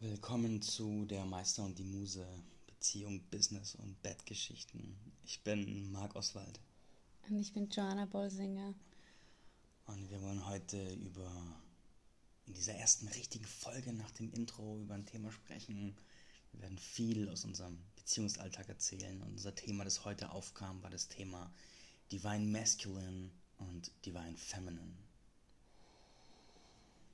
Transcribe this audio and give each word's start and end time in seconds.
Willkommen 0.00 0.62
zu 0.62 1.06
der 1.06 1.24
Meister 1.24 1.64
und 1.64 1.76
die 1.76 1.82
Muse 1.82 2.24
Beziehung, 2.68 3.20
Business 3.32 3.74
und 3.74 4.00
Bettgeschichten. 4.00 4.96
Ich 5.24 5.42
bin 5.42 5.90
Marc 5.90 6.14
Oswald. 6.14 6.60
Und 7.28 7.40
ich 7.40 7.52
bin 7.52 7.68
Joanna 7.68 8.06
Bolsinger. 8.06 8.74
Und 9.86 10.08
wir 10.08 10.22
wollen 10.22 10.46
heute 10.46 10.94
über, 10.94 11.28
in 12.46 12.54
dieser 12.54 12.74
ersten 12.74 13.08
richtigen 13.08 13.44
Folge 13.44 13.92
nach 13.92 14.12
dem 14.12 14.32
Intro, 14.34 14.78
über 14.78 14.94
ein 14.94 15.04
Thema 15.04 15.32
sprechen. 15.32 15.96
Wir 16.52 16.62
werden 16.62 16.78
viel 16.78 17.28
aus 17.28 17.44
unserem 17.44 17.76
Beziehungsalltag 17.96 18.68
erzählen. 18.68 19.20
Und 19.20 19.32
unser 19.32 19.56
Thema, 19.56 19.82
das 19.82 20.04
heute 20.04 20.30
aufkam, 20.30 20.80
war 20.80 20.90
das 20.90 21.08
Thema 21.08 21.50
Divine 22.12 22.46
Masculine 22.46 23.30
und 23.56 23.90
Divine 24.06 24.36
Feminine. 24.36 24.94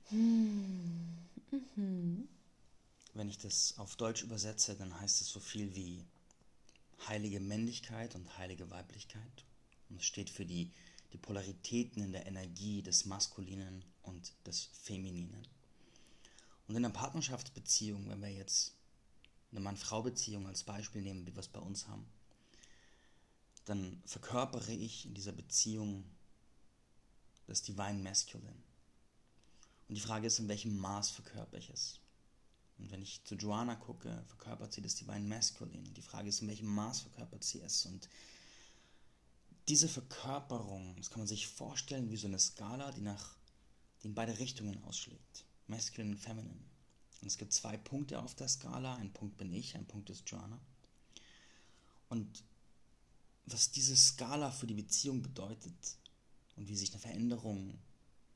Hm. 0.09 1.17
Mhm. 1.75 2.27
Wenn 3.15 3.29
ich 3.29 3.37
das 3.37 3.77
auf 3.77 3.95
Deutsch 3.95 4.23
übersetze, 4.23 4.75
dann 4.75 4.99
heißt 4.99 5.21
es 5.21 5.29
so 5.29 5.39
viel 5.39 5.73
wie 5.73 6.05
heilige 7.07 7.39
Männlichkeit 7.39 8.13
und 8.13 8.37
heilige 8.37 8.69
Weiblichkeit. 8.69 9.45
Und 9.89 10.01
es 10.01 10.05
steht 10.05 10.29
für 10.29 10.45
die, 10.45 10.69
die 11.13 11.17
Polaritäten 11.17 12.03
in 12.03 12.11
der 12.11 12.25
Energie 12.25 12.81
des 12.81 13.05
Maskulinen 13.05 13.85
und 14.03 14.33
des 14.45 14.69
Femininen. 14.83 15.47
Und 16.67 16.75
in 16.75 16.83
einer 16.83 16.93
Partnerschaftsbeziehung, 16.93 18.09
wenn 18.09 18.21
wir 18.21 18.31
jetzt 18.33 18.73
eine 19.51 19.61
Mann-Frau-Beziehung 19.61 20.45
als 20.47 20.63
Beispiel 20.63 21.01
nehmen, 21.01 21.25
wie 21.25 21.33
wir 21.33 21.39
es 21.39 21.47
bei 21.47 21.61
uns 21.61 21.87
haben, 21.87 22.05
dann 23.63 24.03
verkörpere 24.05 24.73
ich 24.73 25.05
in 25.05 25.13
dieser 25.13 25.31
Beziehung 25.31 26.03
das 27.47 27.61
Divine 27.61 28.03
Masculine. 28.03 28.61
Und 29.87 29.95
die 29.95 30.01
Frage 30.01 30.27
ist, 30.27 30.39
in 30.39 30.49
welchem 30.49 30.75
Maß 30.75 31.11
verkörper 31.11 31.57
ich 31.57 31.69
es? 31.69 32.01
Und 32.77 32.91
wenn 32.91 33.01
ich 33.01 33.23
zu 33.23 33.35
Joanna 33.35 33.75
gucke, 33.75 34.23
verkörpert 34.27 34.73
sie 34.73 34.81
das 34.81 34.95
Divine 34.95 35.27
Masculine. 35.27 35.89
Die 35.91 36.01
Frage 36.01 36.29
ist, 36.29 36.41
in 36.41 36.47
welchem 36.47 36.67
Maß 36.67 37.01
verkörpert 37.01 37.43
sie 37.43 37.61
es? 37.61 37.85
Und 37.85 38.09
diese 39.67 39.87
Verkörperung, 39.87 40.95
das 40.97 41.09
kann 41.09 41.19
man 41.19 41.27
sich 41.27 41.47
vorstellen 41.47 42.11
wie 42.11 42.17
so 42.17 42.27
eine 42.27 42.39
Skala, 42.39 42.91
die 42.91 43.01
nach 43.01 43.35
die 44.05 44.09
in 44.09 44.13
beide 44.13 44.37
Richtungen 44.37 44.83
ausschlägt. 44.83 45.45
Masculine 45.67 46.11
und 46.11 46.19
Feminine. 46.19 46.63
Und 47.21 47.27
es 47.27 47.37
gibt 47.37 47.53
zwei 47.53 47.75
Punkte 47.75 48.21
auf 48.21 48.35
der 48.35 48.47
Skala. 48.47 48.95
Ein 48.97 49.11
Punkt 49.11 49.37
bin 49.37 49.51
ich, 49.51 49.75
ein 49.75 49.87
Punkt 49.87 50.11
ist 50.11 50.29
Joanna. 50.29 50.59
Und 52.09 52.43
was 53.47 53.71
diese 53.71 53.95
Skala 53.95 54.51
für 54.51 54.67
die 54.67 54.75
Beziehung 54.75 55.23
bedeutet 55.23 55.97
und 56.55 56.67
wie 56.67 56.75
sich 56.75 56.91
eine 56.91 56.99
Veränderung 56.99 57.79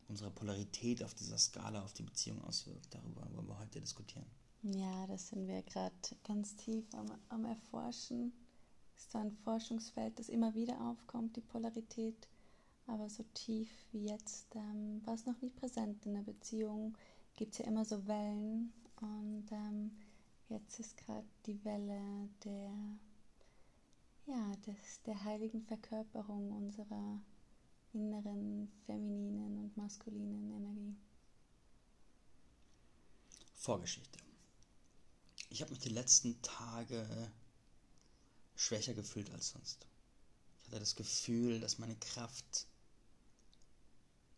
unsere 0.10 0.32
Polarität 0.32 1.04
auf 1.04 1.14
dieser 1.14 1.38
Skala 1.38 1.84
auf 1.84 1.94
die 1.94 2.04
Beziehung 2.04 2.44
auswirkt. 2.44 2.94
Darüber 2.94 3.28
wollen 3.34 3.48
wir 3.48 3.60
heute 3.60 3.80
diskutieren. 3.80 4.26
Ja, 4.64 5.08
das 5.08 5.30
sind 5.30 5.48
wir 5.48 5.62
gerade 5.62 5.96
ganz 6.24 6.56
tief 6.56 6.86
am, 6.94 7.08
am 7.30 7.46
Erforschen. 7.46 8.34
Ist 8.98 9.16
ein 9.16 9.32
Forschungsfeld, 9.32 10.20
das 10.20 10.28
immer 10.28 10.54
wieder 10.54 10.82
aufkommt, 10.82 11.38
die 11.38 11.42
Polarität. 11.42 12.28
Aber 12.88 13.10
so 13.10 13.24
tief 13.34 13.70
wie 13.92 14.08
jetzt 14.08 14.54
ähm, 14.56 15.02
war 15.06 15.14
es 15.14 15.26
noch 15.26 15.40
nicht 15.42 15.56
präsent 15.56 16.06
in 16.06 16.16
der 16.16 16.24
Beziehung. 16.24 16.98
Gibt 17.36 17.54
es 17.54 17.60
ja 17.60 17.66
immer 17.66 17.86
so 17.86 18.06
Wellen. 18.08 18.74
Und 19.00 19.46
ähm, 19.52 19.92
jetzt 20.50 20.80
ist 20.80 20.98
gerade 20.98 21.28
die 21.46 21.64
Welle 21.64 22.30
der, 22.44 22.72
ja, 24.26 24.52
des, 24.68 25.02
der 25.04 25.24
heiligen 25.24 25.62
Verkörperung 25.62 26.52
unserer 26.52 27.22
inneren 27.94 28.72
femininen 28.86 29.58
und 29.58 29.78
maskulinen 29.78 30.52
Energie. 30.52 30.96
Vorgeschichte. 33.56 34.20
Ich 35.50 35.62
habe 35.62 35.72
mich 35.72 35.80
die 35.80 35.90
letzten 35.90 36.42
Tage 36.42 37.32
schwächer 38.56 38.94
gefühlt 38.94 39.32
als 39.32 39.50
sonst. 39.50 39.88
Ich 40.62 40.68
hatte 40.68 40.80
das 40.80 40.96
Gefühl, 40.96 41.60
dass 41.60 41.80
meine 41.80 41.96
Kraft 41.96 42.68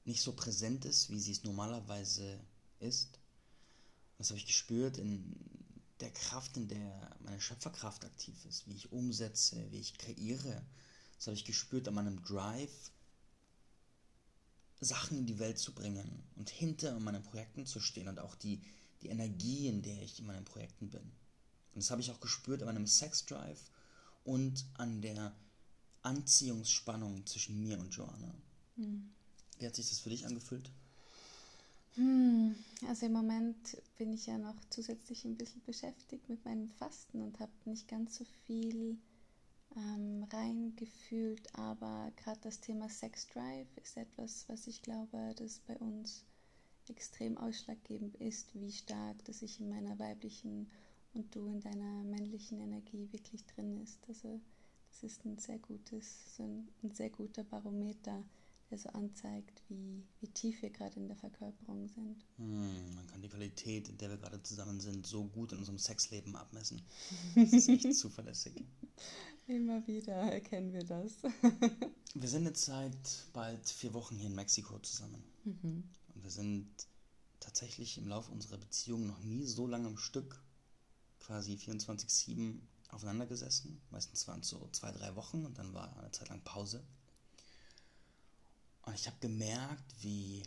nicht 0.05 0.21
so 0.21 0.33
präsent 0.33 0.85
ist, 0.85 1.09
wie 1.09 1.19
sie 1.19 1.33
es 1.33 1.43
normalerweise 1.43 2.39
ist. 2.79 3.19
Das 4.17 4.29
habe 4.29 4.37
ich 4.37 4.45
gespürt 4.45 4.97
in 4.97 5.35
der 5.99 6.11
Kraft, 6.11 6.57
in 6.57 6.67
der 6.67 7.15
meine 7.19 7.39
Schöpferkraft 7.39 8.05
aktiv 8.05 8.45
ist, 8.45 8.67
wie 8.67 8.75
ich 8.75 8.91
umsetze, 8.91 9.71
wie 9.71 9.79
ich 9.79 9.97
kreiere. 9.97 10.65
Das 11.17 11.27
habe 11.27 11.35
ich 11.35 11.45
gespürt 11.45 11.87
an 11.87 11.93
meinem 11.93 12.23
Drive, 12.23 12.91
Sachen 14.81 15.17
in 15.19 15.25
die 15.27 15.39
Welt 15.39 15.59
zu 15.59 15.73
bringen 15.73 16.23
und 16.35 16.49
hinter 16.49 16.99
meinen 16.99 17.23
Projekten 17.23 17.65
zu 17.65 17.79
stehen 17.79 18.07
und 18.07 18.19
auch 18.19 18.35
die, 18.35 18.61
die 19.01 19.09
Energie, 19.09 19.67
in 19.67 19.81
der 19.83 20.01
ich 20.01 20.19
in 20.19 20.25
meinen 20.25 20.45
Projekten 20.45 20.89
bin. 20.89 21.01
Und 21.73 21.83
das 21.83 21.91
habe 21.91 22.01
ich 22.01 22.11
auch 22.11 22.19
gespürt 22.19 22.61
an 22.61 22.67
meinem 22.67 22.87
Sex-Drive 22.87 23.69
und 24.23 24.65
an 24.73 25.01
der 25.01 25.35
Anziehungsspannung 26.01 27.25
zwischen 27.25 27.61
mir 27.61 27.79
und 27.79 27.93
Joanna. 27.93 28.33
Hm. 28.75 29.09
Wie 29.59 29.67
hat 29.67 29.75
sich 29.75 29.89
das 29.89 29.99
für 29.99 30.09
dich 30.09 30.25
angefühlt? 30.25 30.71
Hm, 31.95 32.55
also 32.87 33.05
im 33.05 33.13
Moment 33.13 33.77
bin 33.97 34.13
ich 34.13 34.25
ja 34.25 34.37
noch 34.37 34.55
zusätzlich 34.69 35.25
ein 35.25 35.37
bisschen 35.37 35.61
beschäftigt 35.63 36.27
mit 36.29 36.43
meinem 36.45 36.69
Fasten 36.69 37.21
und 37.21 37.39
habe 37.39 37.51
nicht 37.65 37.87
ganz 37.87 38.17
so 38.17 38.25
viel 38.47 38.97
ähm, 39.75 40.23
reingefühlt, 40.31 41.53
aber 41.55 42.11
gerade 42.15 42.39
das 42.41 42.59
Thema 42.59 42.89
Sex 42.89 43.27
Drive 43.27 43.67
ist 43.77 43.97
etwas, 43.97 44.47
was 44.49 44.67
ich 44.67 44.81
glaube, 44.81 45.33
das 45.37 45.59
bei 45.59 45.77
uns 45.77 46.25
extrem 46.89 47.37
ausschlaggebend 47.37 48.15
ist, 48.17 48.53
wie 48.53 48.71
stark 48.71 49.23
das 49.25 49.41
ich 49.41 49.59
in 49.59 49.69
meiner 49.69 49.97
weiblichen 49.99 50.69
und 51.13 51.33
du 51.35 51.45
in 51.47 51.61
deiner 51.61 52.03
männlichen 52.03 52.59
Energie 52.59 53.07
wirklich 53.11 53.45
drin 53.45 53.81
ist. 53.81 53.99
Also 54.07 54.41
das 54.89 55.03
ist 55.03 55.25
ein 55.25 55.37
sehr 55.37 55.59
gutes, 55.59 56.35
so 56.35 56.43
ein, 56.43 56.67
ein 56.83 56.91
sehr 56.91 57.09
guter 57.09 57.43
Barometer, 57.43 58.23
der 58.71 58.77
so 58.77 58.89
anzeigt, 58.89 59.61
wie, 59.67 60.03
wie 60.21 60.27
tief 60.29 60.61
wir 60.61 60.69
gerade 60.69 60.99
in 60.99 61.07
der 61.07 61.17
Verkörperung 61.17 61.87
sind. 61.89 62.25
Hm, 62.37 62.95
man 62.95 63.05
kann 63.07 63.21
die 63.21 63.29
Qualität, 63.29 63.89
in 63.89 63.97
der 63.97 64.09
wir 64.09 64.17
gerade 64.17 64.41
zusammen 64.41 64.79
sind, 64.79 65.05
so 65.05 65.25
gut 65.25 65.51
in 65.51 65.59
unserem 65.59 65.77
Sexleben 65.77 66.35
abmessen. 66.35 66.81
Das 67.35 67.51
ist 67.53 67.69
echt 67.69 67.93
zuverlässig. 67.95 68.63
Immer 69.47 69.85
wieder 69.87 70.13
erkennen 70.13 70.71
wir 70.71 70.83
das. 70.83 71.17
wir 72.13 72.29
sind 72.29 72.45
jetzt 72.45 72.65
seit 72.65 73.25
bald 73.33 73.67
vier 73.67 73.93
Wochen 73.93 74.15
hier 74.15 74.27
in 74.27 74.35
Mexiko 74.35 74.79
zusammen. 74.79 75.23
Mhm. 75.43 75.83
Und 76.15 76.23
wir 76.23 76.31
sind 76.31 76.67
tatsächlich 77.39 77.97
im 77.97 78.07
Laufe 78.07 78.31
unserer 78.31 78.57
Beziehung 78.57 79.07
noch 79.07 79.19
nie 79.19 79.45
so 79.45 79.67
lange 79.67 79.87
am 79.87 79.97
Stück, 79.97 80.41
quasi 81.19 81.53
24-7 81.55 82.59
aufeinander 82.89 83.25
gesessen. 83.25 83.81
Meistens 83.89 84.27
waren 84.27 84.41
es 84.41 84.49
so 84.49 84.69
zwei, 84.71 84.91
drei 84.91 85.15
Wochen 85.15 85.45
und 85.45 85.57
dann 85.57 85.73
war 85.73 85.97
eine 85.97 86.11
Zeit 86.11 86.29
lang 86.29 86.41
Pause. 86.43 86.83
Und 88.83 88.95
ich 88.95 89.07
habe 89.07 89.17
gemerkt, 89.19 89.93
wie 90.01 90.43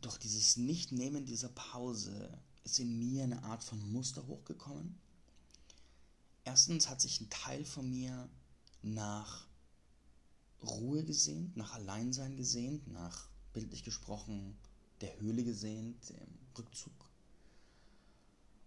durch 0.00 0.18
dieses 0.18 0.56
Nicht-Nehmen 0.56 1.26
dieser 1.26 1.50
Pause 1.50 2.38
ist 2.64 2.78
in 2.78 2.98
mir 2.98 3.24
eine 3.24 3.42
Art 3.44 3.62
von 3.62 3.92
Muster 3.92 4.26
hochgekommen. 4.26 4.98
Erstens 6.44 6.88
hat 6.88 7.00
sich 7.00 7.20
ein 7.20 7.30
Teil 7.30 7.64
von 7.64 7.88
mir 7.88 8.28
nach 8.82 9.46
Ruhe 10.62 11.04
gesehnt, 11.04 11.56
nach 11.56 11.74
Alleinsein 11.74 12.36
gesehnt, 12.36 12.88
nach 12.88 13.28
bildlich 13.52 13.84
gesprochen 13.84 14.56
der 15.00 15.18
Höhle 15.20 15.44
gesehnt, 15.44 16.10
dem 16.10 16.38
Rückzug. 16.56 16.92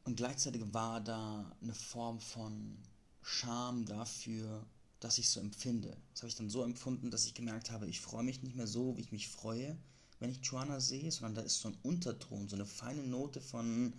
Und 0.04 0.16
gleichzeitig 0.16 0.62
war 0.74 1.02
da 1.02 1.56
eine 1.62 1.74
Form 1.74 2.20
von 2.20 2.78
Scham 3.22 3.86
dafür, 3.86 4.66
dass 5.04 5.18
ich 5.18 5.30
so 5.30 5.40
empfinde. 5.40 5.98
Das 6.12 6.22
habe 6.22 6.30
ich 6.30 6.36
dann 6.36 6.50
so 6.50 6.64
empfunden, 6.64 7.12
dass 7.12 7.26
ich 7.26 7.34
gemerkt 7.34 7.72
habe, 7.72 7.88
ich 7.88 8.00
freue 8.00 8.24
mich 8.24 8.42
nicht 8.42 8.56
mehr 8.56 8.68
so, 8.68 8.96
wie 8.96 9.02
ich 9.02 9.12
mich 9.12 9.28
freue, 9.28 9.78
wenn 10.20 10.30
ich 10.30 10.40
Joanna 10.42 10.80
sehe, 10.80 11.12
sondern 11.12 11.36
da 11.36 11.42
ist 11.42 11.60
so 11.60 11.70
ein 11.70 11.78
Unterton, 11.84 12.48
so 12.48 12.56
eine 12.56 12.66
feine 12.66 13.04
Note 13.04 13.42
von, 13.42 13.94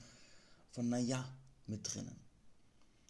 von 0.71 0.89
naja 0.89 1.29
mit 1.67 1.93
drinnen. 1.93 2.17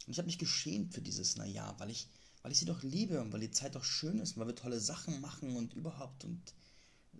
Und 0.06 0.12
ich 0.12 0.18
habe 0.18 0.26
mich 0.26 0.38
geschämt 0.38 0.92
für 0.92 1.00
dieses 1.00 1.36
naja, 1.36 1.74
weil 1.78 1.90
ich, 1.90 2.08
weil 2.42 2.50
ich 2.50 2.58
sie 2.58 2.64
doch 2.64 2.82
liebe 2.82 3.20
und 3.20 3.32
weil 3.32 3.40
die 3.40 3.52
Zeit 3.52 3.76
doch 3.76 3.84
schön 3.84 4.18
ist 4.18 4.32
und 4.32 4.40
weil 4.40 4.48
wir 4.48 4.56
tolle 4.56 4.80
Sachen 4.80 5.20
machen 5.20 5.56
und 5.56 5.74
überhaupt. 5.74 6.24
Und 6.24 6.40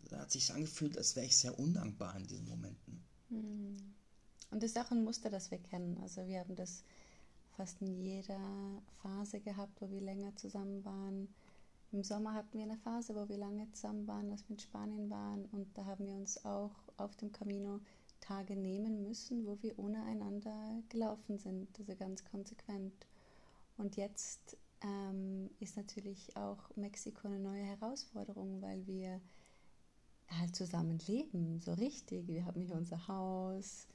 da 0.09 0.19
hat 0.21 0.33
sich 0.33 0.53
angefühlt, 0.53 0.99
als 0.99 1.15
wäre 1.15 1.27
ich 1.27 1.37
sehr 1.37 1.57
undankbar 1.59 2.17
in 2.17 2.27
diesen 2.27 2.49
Momenten. 2.49 3.01
Hm. 3.29 3.77
Und 4.51 4.63
das 4.63 4.73
ist 4.73 4.79
auch 4.79 4.91
ein 4.91 5.05
Muster, 5.05 5.31
das 5.31 5.51
wir 5.51 5.59
kennen. 5.59 5.99
Also 6.03 6.27
wir 6.27 6.41
haben 6.41 6.57
das 6.57 6.83
fast 7.57 7.81
in 7.81 7.95
jeder 8.03 8.83
Phase 9.03 9.41
gehabt, 9.41 9.81
wo 9.81 9.91
wir 9.91 10.01
länger 10.01 10.35
zusammen 10.37 10.85
waren. 10.85 11.29
Im 11.93 12.03
Sommer 12.03 12.35
hatten 12.35 12.59
wir 12.59 12.65
eine 12.65 12.77
Phase, 12.77 13.15
wo 13.15 13.29
wir 13.29 13.39
lange 13.39 13.71
zusammen 13.73 14.07
waren, 14.07 14.31
als 14.31 14.43
wir 14.49 14.57
in 14.57 14.59
Spanien 14.59 15.11
waren. 15.11 15.45
Und 15.53 15.67
da 15.79 15.85
haben 15.85 16.07
wir 16.07 16.15
uns 16.15 16.45
auch 16.45 16.73
auf 16.97 17.15
dem 17.17 17.31
Camino 17.31 17.81
Tage 18.21 18.57
nehmen 18.57 19.03
müssen, 19.03 19.47
wo 19.47 19.59
wir 19.61 19.79
ohne 19.79 20.03
einander 20.05 20.83
gelaufen 20.89 21.39
sind, 21.39 21.69
also 21.79 21.95
ganz 21.95 22.25
konsequent. 22.25 23.07
Und 23.77 23.97
jetzt 23.97 24.57
ähm, 24.81 25.51
ist 25.61 25.77
natürlich 25.77 26.37
auch 26.37 26.75
Mexiko 26.77 27.29
eine 27.29 27.39
neue 27.39 27.63
Herausforderung, 27.63 28.61
weil 28.63 28.87
wir 28.87 29.21
halt 30.31 30.57
zusammen 30.57 30.99
leben, 31.07 31.61
so 31.61 31.75
richtig. 31.75 32.27
Wir 32.27 32.47
haben 32.47 32.63
hier 32.63 32.77
unser 32.77 33.07
Haus, 33.09 33.87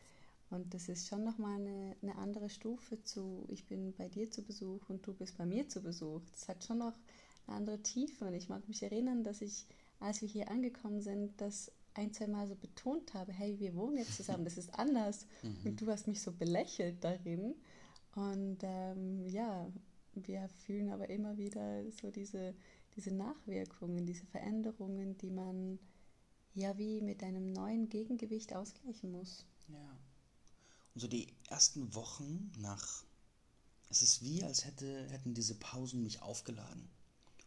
Und 0.49 0.73
das 0.73 0.89
ist 0.89 1.07
schon 1.07 1.23
nochmal 1.23 1.59
eine, 1.59 1.95
eine 2.01 2.15
andere 2.15 2.49
Stufe 2.49 3.03
zu, 3.03 3.45
ich 3.49 3.65
bin 3.65 3.93
bei 3.93 4.09
dir 4.09 4.31
zu 4.31 4.41
Besuch 4.41 4.89
und 4.89 5.05
du 5.05 5.13
bist 5.13 5.37
bei 5.37 5.45
mir 5.45 5.67
zu 5.67 5.81
Besuch. 5.81 6.21
Das 6.31 6.47
hat 6.47 6.63
schon 6.63 6.79
noch 6.79 6.95
eine 7.45 7.57
andere 7.57 7.81
Tiefe. 7.83 8.25
Und 8.25 8.33
ich 8.33 8.49
mag 8.49 8.67
mich 8.67 8.81
erinnern, 8.81 9.23
dass 9.23 9.41
ich, 9.41 9.67
als 9.99 10.21
wir 10.21 10.27
hier 10.27 10.49
angekommen 10.49 11.01
sind, 11.01 11.39
das 11.39 11.71
ein, 11.93 12.13
zwei 12.13 12.27
Mal 12.27 12.47
so 12.47 12.55
betont 12.55 13.13
habe, 13.13 13.31
hey, 13.31 13.59
wir 13.59 13.75
wohnen 13.75 13.97
jetzt 13.97 14.15
zusammen, 14.15 14.45
das 14.45 14.57
ist 14.57 14.73
anders. 14.77 15.25
Mhm. 15.43 15.57
Und 15.65 15.81
du 15.81 15.87
hast 15.87 16.07
mich 16.07 16.21
so 16.21 16.31
belächelt 16.31 17.03
darin. 17.03 17.55
Und 18.15 18.57
ähm, 18.63 19.25
ja, 19.27 19.71
wir 20.13 20.49
fühlen 20.49 20.89
aber 20.89 21.09
immer 21.09 21.37
wieder 21.37 21.89
so 21.91 22.11
diese, 22.11 22.55
diese 22.95 23.13
Nachwirkungen, 23.13 24.05
diese 24.05 24.25
Veränderungen, 24.25 25.17
die 25.17 25.29
man 25.29 25.79
ja 26.55 26.77
wie 26.77 27.01
mit 27.01 27.23
einem 27.23 27.53
neuen 27.53 27.87
Gegengewicht 27.87 28.53
ausgleichen 28.55 29.11
muss. 29.11 29.45
Ja. 29.69 29.97
So 30.99 31.07
die 31.07 31.33
ersten 31.47 31.95
Wochen 31.95 32.51
nach, 32.57 33.05
es 33.87 34.01
ist 34.01 34.21
wie, 34.21 34.43
als 34.43 34.65
hätte, 34.65 35.07
hätten 35.09 35.33
diese 35.33 35.55
Pausen 35.55 36.03
mich 36.03 36.21
aufgeladen. 36.21 36.89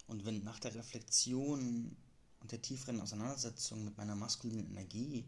Und 0.07 0.25
wenn 0.25 0.43
nach 0.43 0.59
der 0.59 0.75
Reflexion 0.75 1.95
und 2.41 2.51
der 2.51 2.63
tieferen 2.63 2.99
Auseinandersetzung 2.99 3.85
mit 3.85 3.99
meiner 3.99 4.17
maskulinen 4.17 4.71
Energie 4.71 5.27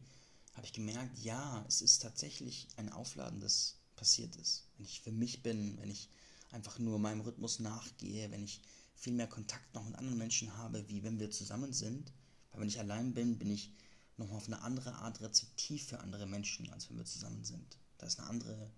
habe 0.54 0.64
ich 0.64 0.72
gemerkt, 0.72 1.18
ja, 1.18 1.62
es 1.68 1.82
ist 1.82 2.00
tatsächlich 2.00 2.66
ein 2.76 2.90
Aufladen, 2.90 3.40
das 3.40 3.76
passiert 3.94 4.34
ist. 4.36 4.68
Wenn 4.78 4.86
ich 4.86 5.02
für 5.02 5.12
mich 5.12 5.42
bin, 5.42 5.76
wenn 5.76 5.90
ich 5.90 6.08
einfach 6.50 6.78
nur 6.78 6.98
meinem 6.98 7.20
Rhythmus 7.20 7.58
nachgehe, 7.58 8.30
wenn 8.30 8.42
ich 8.42 8.62
viel 8.94 9.12
mehr 9.12 9.28
Kontakt 9.28 9.74
noch 9.74 9.84
mit 9.84 9.96
anderen 9.96 10.16
Menschen 10.16 10.56
habe, 10.56 10.88
wie 10.88 11.02
wenn 11.02 11.20
wir 11.20 11.30
zusammen 11.30 11.74
sind. 11.74 12.10
Weil 12.52 12.62
wenn 12.62 12.68
ich 12.68 12.80
allein 12.80 13.12
bin, 13.12 13.36
bin 13.36 13.50
ich 13.50 13.70
nochmal 14.16 14.38
auf 14.38 14.46
eine 14.46 14.62
andere 14.62 14.94
Art 14.94 15.20
rezeptiv 15.20 15.88
für 15.88 16.00
andere 16.00 16.26
Menschen, 16.26 16.70
als 16.70 16.88
wenn 16.88 16.96
wir 16.96 17.04
zusammen 17.04 17.44
sind. 17.44 17.76
Da 17.98 18.06
ist 18.06 18.18
eine 18.18 18.28
andere 18.28 18.70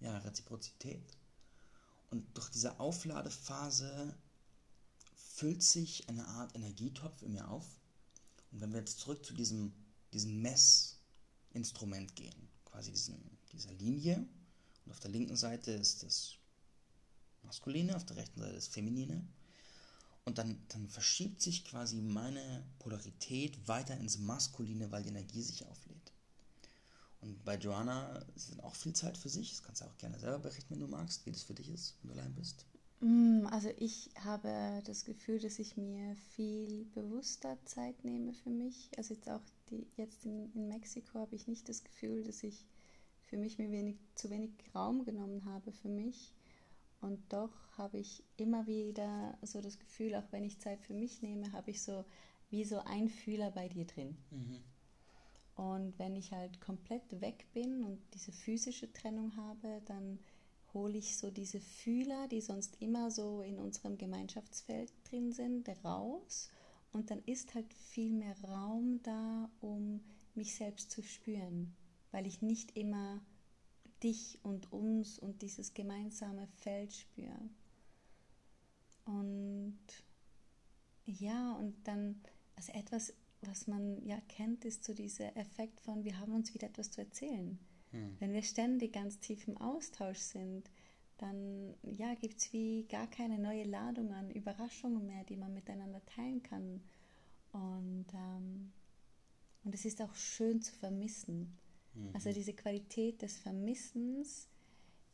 ja, 0.00 0.18
Reziprozität. 0.18 1.16
Und 2.10 2.36
durch 2.36 2.50
diese 2.50 2.78
Aufladephase 2.78 4.16
füllt 5.14 5.62
sich 5.62 6.08
eine 6.08 6.26
Art 6.26 6.54
Energietopf 6.54 7.22
in 7.22 7.32
mir 7.32 7.48
auf. 7.48 7.66
Und 8.52 8.60
wenn 8.60 8.72
wir 8.72 8.78
jetzt 8.80 9.00
zurück 9.00 9.24
zu 9.24 9.34
diesem, 9.34 9.72
diesem 10.12 10.40
Messinstrument 10.42 12.14
gehen, 12.14 12.48
quasi 12.64 12.92
diesen, 12.92 13.18
dieser 13.52 13.72
Linie, 13.72 14.26
und 14.84 14.92
auf 14.92 15.00
der 15.00 15.10
linken 15.10 15.36
Seite 15.36 15.72
ist 15.72 16.02
das 16.02 16.34
Maskuline, 17.42 17.96
auf 17.96 18.04
der 18.04 18.16
rechten 18.16 18.40
Seite 18.40 18.54
das 18.54 18.68
Feminine, 18.68 19.26
und 20.24 20.38
dann, 20.38 20.62
dann 20.68 20.88
verschiebt 20.88 21.42
sich 21.42 21.64
quasi 21.64 22.00
meine 22.00 22.64
Polarität 22.78 23.68
weiter 23.68 23.96
ins 23.96 24.18
Maskuline, 24.18 24.90
weil 24.90 25.02
die 25.02 25.10
Energie 25.10 25.42
sich 25.42 25.66
auflädt. 25.66 26.13
Und 27.24 27.42
bei 27.42 27.56
Joanna 27.56 28.22
ist 28.36 28.52
dann 28.52 28.60
auch 28.60 28.74
viel 28.74 28.92
Zeit 28.92 29.16
für 29.16 29.30
sich. 29.30 29.50
Das 29.50 29.62
kannst 29.62 29.80
du 29.80 29.86
auch 29.86 29.96
gerne 29.96 30.18
selber 30.18 30.40
berichten, 30.40 30.74
wenn 30.74 30.80
du 30.80 30.88
magst, 30.88 31.24
wie 31.24 31.32
das 31.32 31.42
für 31.42 31.54
dich 31.54 31.70
ist, 31.70 31.96
wenn 32.02 32.12
du 32.12 32.20
allein 32.20 32.34
bist. 32.34 32.66
Mm, 33.00 33.46
also 33.50 33.70
ich 33.78 34.10
habe 34.22 34.82
das 34.84 35.06
Gefühl, 35.06 35.40
dass 35.40 35.58
ich 35.58 35.78
mir 35.78 36.16
viel 36.34 36.84
bewusster 36.94 37.56
Zeit 37.64 38.04
nehme 38.04 38.34
für 38.34 38.50
mich. 38.50 38.90
Also 38.98 39.14
jetzt 39.14 39.30
auch 39.30 39.40
die, 39.70 39.86
jetzt 39.96 40.26
in, 40.26 40.52
in 40.52 40.68
Mexiko 40.68 41.18
habe 41.18 41.34
ich 41.34 41.46
nicht 41.46 41.66
das 41.70 41.82
Gefühl, 41.82 42.24
dass 42.24 42.42
ich 42.42 42.66
für 43.22 43.38
mich 43.38 43.58
mir 43.58 43.70
wenig, 43.70 43.96
zu 44.14 44.28
wenig 44.28 44.50
Raum 44.74 45.06
genommen 45.06 45.46
habe 45.46 45.72
für 45.72 45.88
mich. 45.88 46.34
Und 47.00 47.20
doch 47.32 47.52
habe 47.78 47.98
ich 47.98 48.22
immer 48.36 48.66
wieder 48.66 49.38
so 49.40 49.62
das 49.62 49.78
Gefühl, 49.78 50.14
auch 50.14 50.30
wenn 50.30 50.44
ich 50.44 50.60
Zeit 50.60 50.80
für 50.82 50.94
mich 50.94 51.22
nehme, 51.22 51.52
habe 51.52 51.70
ich 51.70 51.82
so 51.82 52.04
wie 52.50 52.64
so 52.64 52.80
ein 52.80 53.08
Fühler 53.08 53.50
bei 53.50 53.68
dir 53.68 53.86
drin. 53.86 54.16
Mhm. 54.30 54.62
Und 55.56 55.98
wenn 55.98 56.16
ich 56.16 56.32
halt 56.32 56.60
komplett 56.60 57.20
weg 57.20 57.46
bin 57.52 57.84
und 57.84 58.00
diese 58.14 58.32
physische 58.32 58.92
Trennung 58.92 59.36
habe, 59.36 59.82
dann 59.86 60.18
hole 60.72 60.98
ich 60.98 61.16
so 61.16 61.30
diese 61.30 61.60
Fühler, 61.60 62.26
die 62.28 62.40
sonst 62.40 62.76
immer 62.80 63.10
so 63.10 63.40
in 63.42 63.60
unserem 63.60 63.96
Gemeinschaftsfeld 63.96 64.92
drin 65.04 65.32
sind, 65.32 65.68
raus. 65.84 66.50
Und 66.92 67.10
dann 67.10 67.22
ist 67.24 67.54
halt 67.54 67.72
viel 67.72 68.12
mehr 68.12 68.36
Raum 68.44 69.00
da, 69.02 69.48
um 69.60 70.00
mich 70.34 70.56
selbst 70.56 70.90
zu 70.90 71.02
spüren, 71.02 71.74
weil 72.10 72.26
ich 72.26 72.42
nicht 72.42 72.76
immer 72.76 73.20
dich 74.02 74.38
und 74.42 74.72
uns 74.72 75.18
und 75.18 75.42
dieses 75.42 75.74
gemeinsame 75.74 76.48
Feld 76.58 76.92
spüre. 76.92 77.38
Und 79.04 79.78
ja, 81.06 81.52
und 81.54 81.74
dann, 81.86 82.20
also 82.56 82.72
etwas 82.72 83.12
was 83.46 83.66
man 83.66 84.04
ja 84.04 84.20
kennt, 84.28 84.64
ist 84.64 84.84
so 84.84 84.94
dieser 84.94 85.36
Effekt 85.36 85.80
von, 85.80 86.04
wir 86.04 86.18
haben 86.18 86.32
uns 86.32 86.54
wieder 86.54 86.68
etwas 86.68 86.90
zu 86.90 87.00
erzählen. 87.00 87.58
Hm. 87.90 88.16
Wenn 88.18 88.32
wir 88.32 88.42
ständig 88.42 88.92
ganz 88.92 89.20
tief 89.20 89.46
im 89.48 89.56
Austausch 89.58 90.18
sind, 90.18 90.70
dann 91.18 91.74
ja, 91.82 92.14
gibt 92.14 92.38
es 92.38 92.52
wie 92.52 92.84
gar 92.88 93.06
keine 93.06 93.38
neue 93.38 93.64
Ladung 93.64 94.12
an 94.12 94.30
Überraschungen 94.30 95.06
mehr, 95.06 95.24
die 95.24 95.36
man 95.36 95.54
miteinander 95.54 96.04
teilen 96.06 96.42
kann. 96.42 96.82
Und, 97.52 98.06
ähm, 98.12 98.72
und 99.62 99.74
es 99.74 99.84
ist 99.84 100.02
auch 100.02 100.14
schön 100.14 100.60
zu 100.60 100.74
vermissen. 100.74 101.56
Mhm. 101.94 102.10
Also 102.12 102.32
diese 102.32 102.52
Qualität 102.52 103.22
des 103.22 103.38
Vermissens 103.38 104.48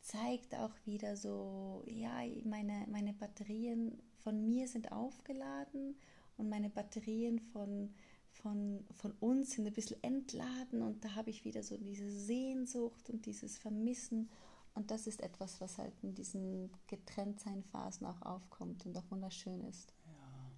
zeigt 0.01 0.55
auch 0.55 0.73
wieder 0.85 1.15
so, 1.15 1.83
ja, 1.87 2.23
meine, 2.43 2.87
meine 2.89 3.13
Batterien 3.13 4.01
von 4.23 4.43
mir 4.43 4.67
sind 4.67 4.91
aufgeladen 4.91 5.95
und 6.37 6.49
meine 6.49 6.69
Batterien 6.69 7.39
von 7.39 7.93
von, 8.31 8.83
von 8.95 9.11
uns 9.19 9.51
sind 9.51 9.67
ein 9.67 9.73
bisschen 9.73 10.01
entladen 10.03 10.81
und 10.81 11.03
da 11.03 11.15
habe 11.15 11.29
ich 11.29 11.45
wieder 11.45 11.63
so 11.63 11.77
diese 11.77 12.09
Sehnsucht 12.09 13.09
und 13.09 13.25
dieses 13.25 13.57
Vermissen. 13.57 14.29
Und 14.73 14.89
das 14.89 15.05
ist 15.05 15.21
etwas, 15.21 15.59
was 15.59 15.77
halt 15.77 15.93
in 16.01 16.15
diesen 16.15 16.71
Getrenntsein-Phasen 16.87 18.07
auch 18.07 18.21
aufkommt 18.21 18.85
und 18.85 18.97
auch 18.97 19.09
wunderschön 19.11 19.61
ist. 19.65 19.93
Ja. 20.05 20.51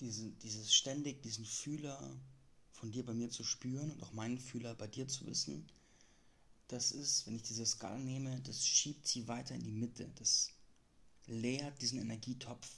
Diese, 0.00 0.30
dieses 0.30 0.74
ständig, 0.74 1.22
diesen 1.22 1.44
Fühler 1.44 1.98
von 2.72 2.90
dir 2.90 3.06
bei 3.06 3.14
mir 3.14 3.30
zu 3.30 3.44
spüren 3.44 3.92
und 3.92 4.02
auch 4.02 4.12
meinen 4.12 4.38
Fühler 4.38 4.74
bei 4.74 4.88
dir 4.88 5.06
zu 5.06 5.26
wissen, 5.26 5.64
das 6.68 6.90
ist, 6.90 7.26
wenn 7.26 7.36
ich 7.36 7.44
diese 7.44 7.64
Skala 7.64 7.98
nehme, 7.98 8.40
das 8.40 8.66
schiebt 8.66 9.06
sie 9.06 9.28
weiter 9.28 9.54
in 9.54 9.62
die 9.62 9.70
Mitte. 9.70 10.10
Das 10.16 10.50
leert 11.26 11.80
diesen 11.80 12.00
Energietopf 12.00 12.68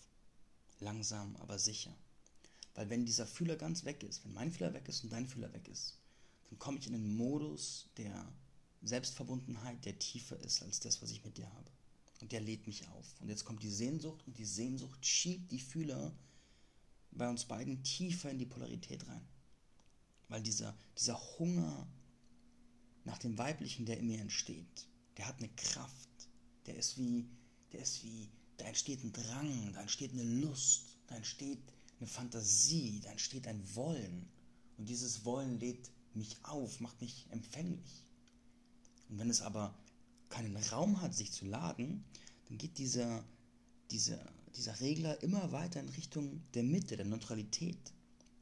langsam, 0.80 1.34
aber 1.36 1.58
sicher. 1.58 1.96
Weil 2.78 2.90
wenn 2.90 3.04
dieser 3.04 3.26
Fühler 3.26 3.56
ganz 3.56 3.84
weg 3.84 4.04
ist, 4.04 4.24
wenn 4.24 4.34
mein 4.34 4.52
Fühler 4.52 4.72
weg 4.72 4.88
ist 4.88 5.02
und 5.02 5.10
dein 5.10 5.26
Fühler 5.26 5.52
weg 5.52 5.66
ist, 5.66 5.98
dann 6.48 6.60
komme 6.60 6.78
ich 6.78 6.86
in 6.86 6.94
einen 6.94 7.16
Modus 7.16 7.88
der 7.96 8.32
Selbstverbundenheit, 8.82 9.84
der 9.84 9.98
tiefer 9.98 10.38
ist 10.38 10.62
als 10.62 10.78
das, 10.78 11.02
was 11.02 11.10
ich 11.10 11.24
mit 11.24 11.38
dir 11.38 11.52
habe. 11.52 11.72
Und 12.20 12.30
der 12.30 12.40
lädt 12.40 12.68
mich 12.68 12.86
auf. 12.86 13.20
Und 13.20 13.30
jetzt 13.30 13.44
kommt 13.44 13.64
die 13.64 13.70
Sehnsucht 13.70 14.24
und 14.28 14.38
die 14.38 14.44
Sehnsucht 14.44 15.04
schiebt 15.04 15.50
die 15.50 15.58
Fühler 15.58 16.14
bei 17.10 17.28
uns 17.28 17.46
beiden 17.46 17.82
tiefer 17.82 18.30
in 18.30 18.38
die 18.38 18.46
Polarität 18.46 19.08
rein. 19.08 19.26
Weil 20.28 20.44
dieser, 20.44 20.72
dieser 20.96 21.18
Hunger 21.40 21.88
nach 23.02 23.18
dem 23.18 23.36
Weiblichen, 23.38 23.86
der 23.86 23.98
in 23.98 24.06
mir 24.06 24.20
entsteht, 24.20 24.86
der 25.16 25.26
hat 25.26 25.38
eine 25.38 25.48
Kraft. 25.48 26.28
Der 26.66 26.76
ist 26.76 26.96
wie, 26.96 27.28
der 27.72 27.80
ist 27.80 28.04
wie, 28.04 28.30
da 28.56 28.66
entsteht 28.66 29.02
ein 29.02 29.12
Drang, 29.12 29.72
da 29.72 29.80
entsteht 29.80 30.12
eine 30.12 30.22
Lust, 30.22 30.96
da 31.08 31.16
entsteht 31.16 31.58
eine 31.98 32.08
Fantasie, 32.08 33.00
da 33.02 33.10
entsteht 33.10 33.46
ein 33.46 33.62
Wollen. 33.74 34.28
Und 34.76 34.88
dieses 34.88 35.24
Wollen 35.24 35.58
lädt 35.58 35.90
mich 36.14 36.36
auf, 36.44 36.80
macht 36.80 37.00
mich 37.00 37.26
empfänglich. 37.30 38.04
Und 39.08 39.18
wenn 39.18 39.30
es 39.30 39.42
aber 39.42 39.74
keinen 40.28 40.56
Raum 40.56 41.00
hat, 41.00 41.14
sich 41.14 41.32
zu 41.32 41.46
laden, 41.46 42.04
dann 42.48 42.58
geht 42.58 42.78
dieser, 42.78 43.24
dieser, 43.90 44.18
dieser 44.56 44.78
Regler 44.80 45.22
immer 45.22 45.52
weiter 45.52 45.80
in 45.80 45.88
Richtung 45.90 46.42
der 46.54 46.62
Mitte, 46.62 46.96
der 46.96 47.06
Neutralität. 47.06 47.78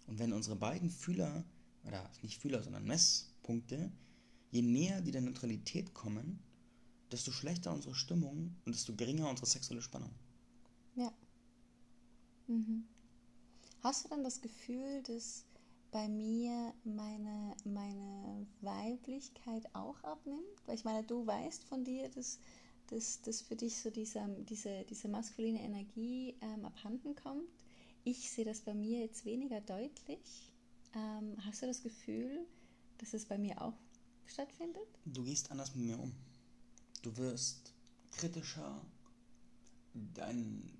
Und 0.06 0.18
wenn 0.18 0.32
unsere 0.32 0.56
beiden 0.56 0.90
Fühler, 0.90 1.44
oder 1.84 2.10
nicht 2.22 2.38
Fühler, 2.38 2.62
sondern 2.62 2.84
Messpunkte, 2.84 3.90
je 4.50 4.62
näher 4.62 5.00
die 5.00 5.12
der 5.12 5.22
Neutralität 5.22 5.94
kommen, 5.94 6.40
desto 7.10 7.30
schlechter 7.30 7.72
unsere 7.72 7.94
Stimmung 7.94 8.54
und 8.64 8.74
desto 8.74 8.94
geringer 8.94 9.28
unsere 9.28 9.46
sexuelle 9.46 9.82
Spannung. 9.82 10.10
Ja. 10.96 11.12
Mhm. 12.48 12.84
Hast 13.86 14.04
du 14.04 14.08
dann 14.08 14.24
das 14.24 14.40
Gefühl, 14.40 15.00
dass 15.04 15.44
bei 15.92 16.08
mir 16.08 16.74
meine, 16.82 17.54
meine 17.62 18.44
Weiblichkeit 18.60 19.64
auch 19.76 20.02
abnimmt? 20.02 20.66
Weil 20.66 20.74
ich 20.74 20.82
meine, 20.82 21.04
du 21.04 21.24
weißt 21.24 21.62
von 21.62 21.84
dir, 21.84 22.08
dass, 22.08 22.40
dass, 22.88 23.22
dass 23.22 23.42
für 23.42 23.54
dich 23.54 23.78
so 23.78 23.90
dieser, 23.90 24.26
diese, 24.40 24.84
diese 24.90 25.06
maskuline 25.06 25.62
Energie 25.62 26.34
ähm, 26.40 26.64
abhanden 26.64 27.14
kommt. 27.14 27.48
Ich 28.02 28.28
sehe 28.28 28.44
das 28.44 28.62
bei 28.62 28.74
mir 28.74 29.02
jetzt 29.02 29.24
weniger 29.24 29.60
deutlich. 29.60 30.52
Ähm, 30.92 31.36
hast 31.44 31.62
du 31.62 31.66
das 31.66 31.80
Gefühl, 31.80 32.44
dass 32.98 33.14
es 33.14 33.24
bei 33.24 33.38
mir 33.38 33.62
auch 33.62 33.78
stattfindet? 34.26 34.88
Du 35.04 35.22
gehst 35.22 35.48
anders 35.52 35.76
mit 35.76 35.86
mir 35.86 36.00
um. 36.00 36.12
Du 37.02 37.16
wirst 37.18 37.72
kritischer, 38.10 38.84
dein, 39.94 40.75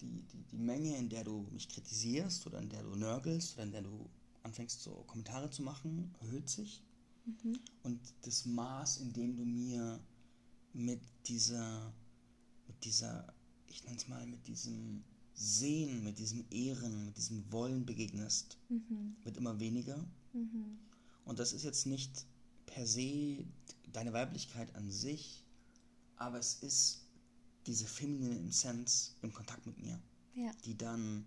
die, 0.00 0.22
die, 0.32 0.42
die 0.44 0.58
Menge, 0.58 0.96
in 0.96 1.08
der 1.08 1.24
du 1.24 1.46
mich 1.52 1.68
kritisierst 1.68 2.46
oder 2.46 2.58
in 2.60 2.68
der 2.68 2.82
du 2.82 2.94
nörgelst 2.96 3.54
oder 3.54 3.64
in 3.64 3.72
der 3.72 3.82
du 3.82 4.08
anfängst, 4.42 4.82
so 4.82 4.92
Kommentare 5.06 5.50
zu 5.50 5.62
machen, 5.62 6.14
erhöht 6.20 6.48
sich. 6.48 6.82
Mhm. 7.24 7.58
Und 7.82 8.00
das 8.22 8.46
Maß, 8.46 8.98
in 8.98 9.12
dem 9.12 9.36
du 9.36 9.44
mir 9.44 10.00
mit 10.72 11.00
dieser, 11.26 11.92
mit 12.66 12.84
dieser, 12.84 13.34
ich 13.66 13.84
nenne 13.84 13.96
es 13.96 14.08
mal, 14.08 14.26
mit 14.26 14.46
diesem 14.46 15.02
Sehen, 15.34 16.04
mit 16.04 16.18
diesem 16.18 16.44
Ehren, 16.50 17.06
mit 17.06 17.16
diesem 17.16 17.50
Wollen 17.52 17.84
begegnest, 17.84 18.58
mhm. 18.68 19.16
wird 19.24 19.36
immer 19.36 19.58
weniger. 19.58 19.98
Mhm. 20.32 20.78
Und 21.24 21.38
das 21.38 21.52
ist 21.52 21.64
jetzt 21.64 21.86
nicht 21.86 22.26
per 22.66 22.86
se 22.86 23.44
deine 23.92 24.12
Weiblichkeit 24.12 24.74
an 24.74 24.90
sich, 24.90 25.42
aber 26.16 26.38
es 26.38 26.54
ist 26.62 27.02
diese 27.66 27.86
feminine 27.86 28.48
Essenz 28.48 29.16
im 29.22 29.32
Kontakt 29.32 29.66
mit 29.66 29.78
mir, 29.78 29.85
ja. 30.36 30.52
die 30.64 30.76
dann 30.76 31.26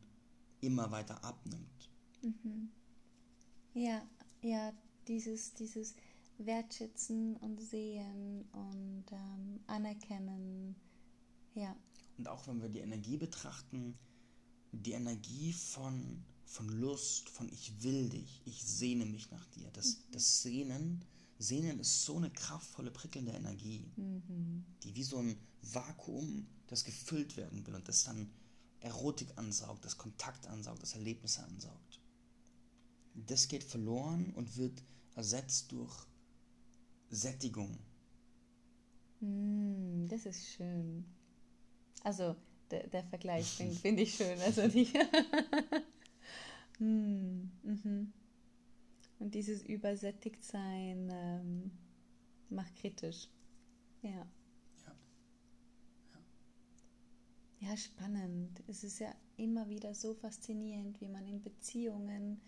immer 0.62 0.92
weiter 0.92 1.24
abnimmt. 1.24 1.90
Mhm. 2.22 2.70
Ja, 3.74 4.02
ja, 4.42 4.74
dieses, 5.08 5.54
dieses 5.54 5.96
Wertschätzen 6.38 7.36
und 7.38 7.62
Sehen 7.62 8.46
und 8.54 9.06
ähm, 9.12 9.60
Anerkennen, 9.68 10.76
ja. 11.56 11.76
Und 12.18 12.28
auch 12.28 12.48
wenn 12.48 12.62
wir 12.62 12.70
die 12.70 12.80
Energie 12.80 13.18
betrachten, 13.18 13.98
die 14.72 14.92
Energie 14.92 15.54
von, 15.54 16.24
von 16.46 16.70
Lust, 16.70 17.30
von 17.30 17.50
ich 17.50 17.82
will 17.84 18.10
dich, 18.10 18.42
ich 18.46 18.64
sehne 18.64 19.06
mich 19.06 19.32
nach 19.32 19.46
dir, 19.48 19.70
das, 19.72 19.98
mhm. 19.98 20.12
das 20.12 20.42
Sehnen, 20.42 21.06
Sehnen 21.40 21.80
ist 21.80 22.04
so 22.04 22.18
eine 22.18 22.30
kraftvolle, 22.30 22.92
prickelnde 22.92 23.32
Energie, 23.32 23.90
mhm. 23.96 24.66
die 24.84 24.96
wie 24.96 25.04
so 25.04 25.18
ein 25.18 25.38
Vakuum, 25.62 26.48
das 26.68 26.84
gefüllt 26.84 27.38
werden 27.38 27.66
will 27.66 27.76
und 27.76 27.88
das 27.88 28.04
dann 28.04 28.30
Erotik 28.82 29.38
ansaugt, 29.38 29.86
das 29.86 29.98
Kontakt 29.98 30.48
ansaugt, 30.48 30.82
das 30.82 30.94
Erlebnisse 30.94 31.44
ansaugt. 31.44 32.00
Das 33.14 33.48
geht 33.48 33.64
verloren 33.64 34.32
und 34.36 34.58
wird 34.58 34.82
ersetzt 35.16 35.72
durch 35.72 36.08
Sättigung. 37.10 37.78
Mm, 39.20 40.08
das 40.08 40.26
ist 40.26 40.48
schön. 40.48 41.06
Also 42.04 42.36
der, 42.72 42.88
der 42.88 43.04
Vergleich 43.04 43.48
finde 43.48 43.76
find 43.76 44.00
ich 44.00 44.16
schön. 44.16 44.40
Also 44.40 44.68
nicht. 44.68 44.94
mm, 46.80 47.50
mhm. 47.64 48.14
Und 49.20 49.36
dieses 49.36 49.64
Übersättigtsein 49.64 51.10
ähm, 51.12 51.72
macht 52.50 52.76
kritisch. 52.78 53.28
Ja. 54.02 54.26
Ja. 57.60 57.78
Spannend. 57.78 58.62
Es 58.68 58.84
ist 58.84 59.00
ja 59.00 59.14
immer 59.38 59.70
wieder 59.70 59.94
so 59.94 60.14
faszinierend, 60.14 61.00
wie 61.02 61.08
man 61.08 61.26
in 61.26 61.42
Beziehungen, 61.42 62.42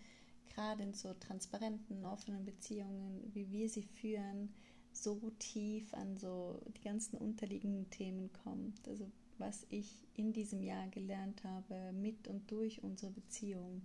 gerade 0.48 0.82
in 0.82 0.94
so 0.94 1.14
transparenten, 1.14 2.04
offenen 2.04 2.44
Beziehungen, 2.44 3.30
wie 3.32 3.50
wir 3.50 3.68
sie 3.68 3.82
führen, 3.82 4.52
so 4.92 5.30
tief 5.38 5.92
an 5.94 6.16
so 6.16 6.60
die 6.76 6.82
ganzen 6.82 7.16
unterliegenden 7.16 7.88
Themen 7.90 8.30
kommt. 8.32 8.86
Also 8.86 9.10
was 9.38 9.66
ich 9.70 10.06
in 10.14 10.32
diesem 10.32 10.62
Jahr 10.62 10.88
gelernt 10.88 11.42
habe, 11.44 11.92
mit 11.92 12.28
und 12.28 12.50
durch 12.50 12.82
unsere 12.82 13.10
Beziehung, 13.10 13.82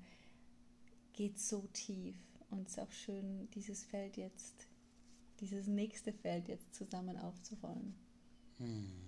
geht 1.13 1.39
so 1.39 1.67
tief. 1.73 2.15
Und 2.49 2.67
es 2.67 2.73
ist 2.73 2.79
auch 2.79 2.91
schön, 2.91 3.49
dieses 3.51 3.83
Feld 3.83 4.17
jetzt, 4.17 4.67
dieses 5.39 5.67
nächste 5.67 6.13
Feld 6.13 6.47
jetzt 6.47 6.75
zusammen 6.75 7.17
aufzurollen. 7.17 7.95
Hm. 8.57 9.06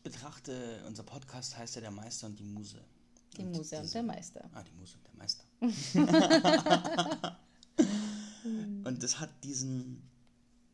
Ich 0.00 0.04
betrachte, 0.12 0.82
unser 0.86 1.02
Podcast 1.02 1.58
heißt 1.58 1.74
ja 1.74 1.82
Der 1.82 1.90
Meister 1.90 2.26
und 2.26 2.38
die 2.38 2.44
Muse. 2.44 2.82
Die 3.36 3.42
und 3.42 3.52
Muse 3.52 3.76
diese, 3.82 3.82
und 3.82 3.92
der 3.92 4.02
Meister. 4.02 4.50
Ah, 4.54 4.62
die 4.62 4.72
Muse 4.72 4.96
und 4.96 5.06
der 5.06 5.14
Meister. 5.14 5.44
und 8.88 9.02
das 9.02 9.20
hat 9.20 9.44
diesen, 9.44 10.02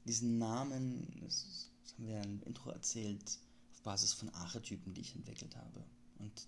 diesen 0.05 0.39
Namen, 0.39 1.19
das, 1.25 1.73
das 1.83 1.95
haben 1.95 2.07
wir 2.07 2.23
im 2.23 2.41
Intro 2.45 2.71
erzählt, 2.71 3.41
auf 3.73 3.83
Basis 3.83 4.13
von 4.13 4.29
Archetypen, 4.29 4.95
die 4.95 5.01
ich 5.01 5.17
entwickelt 5.17 5.57
habe. 5.57 5.85
Und 6.21 6.47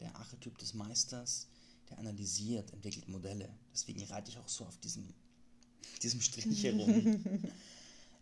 der 0.00 0.16
Archetyp 0.16 0.56
des 0.56 0.72
Meisters, 0.72 1.48
der 1.90 1.98
analysiert, 1.98 2.72
entwickelt 2.72 3.06
Modelle. 3.06 3.54
Deswegen 3.74 4.02
reite 4.04 4.30
ich 4.30 4.38
auch 4.38 4.48
so 4.48 4.64
auf 4.64 4.78
diesem, 4.78 5.12
diesem 6.02 6.22
Strich 6.22 6.46
herum. 6.64 7.20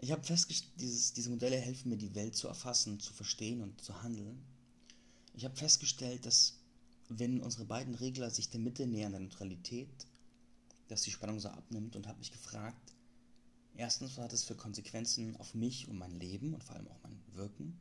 Ich 0.02 0.10
habe 0.10 0.24
festgestellt, 0.24 0.72
diese 0.80 1.30
Modelle 1.30 1.56
helfen 1.56 1.88
mir, 1.88 1.96
die 1.96 2.16
Welt 2.16 2.34
zu 2.34 2.48
erfassen, 2.48 2.98
zu 2.98 3.12
verstehen 3.12 3.60
und 3.60 3.80
zu 3.80 4.02
handeln. 4.02 4.44
Ich 5.32 5.44
habe 5.44 5.54
festgestellt, 5.54 6.26
dass 6.26 6.58
wenn 7.08 7.40
unsere 7.40 7.64
beiden 7.64 7.94
Regler 7.94 8.28
sich 8.28 8.50
der 8.50 8.58
Mitte 8.58 8.88
nähern, 8.88 9.12
der 9.12 9.20
Neutralität, 9.20 9.88
dass 10.88 11.02
die 11.02 11.12
Spannung 11.12 11.38
so 11.38 11.50
abnimmt 11.50 11.94
und 11.94 12.08
habe 12.08 12.18
mich 12.18 12.32
gefragt, 12.32 12.94
erstens, 13.76 14.16
was 14.16 14.24
hat 14.24 14.32
es 14.32 14.42
für 14.42 14.56
Konsequenzen 14.56 15.36
auf 15.36 15.54
mich 15.54 15.86
und 15.86 15.98
mein 15.98 16.18
Leben 16.18 16.52
und 16.52 16.64
vor 16.64 16.74
allem 16.74 16.88
auch 16.88 17.02
mein 17.04 17.22
Wirken? 17.34 17.78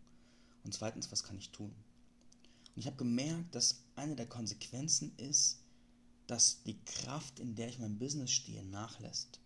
Und 0.64 0.76
zweitens, 0.76 1.12
was 1.12 1.24
kann 1.24 1.40
ich 1.40 1.50
tun? 1.50 1.74
Und 2.76 2.80
ich 2.80 2.86
habe 2.86 2.98
gemerkt, 2.98 3.56
dass 3.56 3.82
eine 3.96 4.16
der 4.16 4.28
Konsequenzen 4.28 5.12
ist, 5.18 5.64
dass 6.28 6.62
die 6.62 6.78
Kraft, 6.86 7.40
in 7.40 7.56
der 7.56 7.68
ich 7.68 7.80
mein 7.80 7.98
Business 7.98 8.30
stehe, 8.30 8.64
nachlässt. 8.64 9.40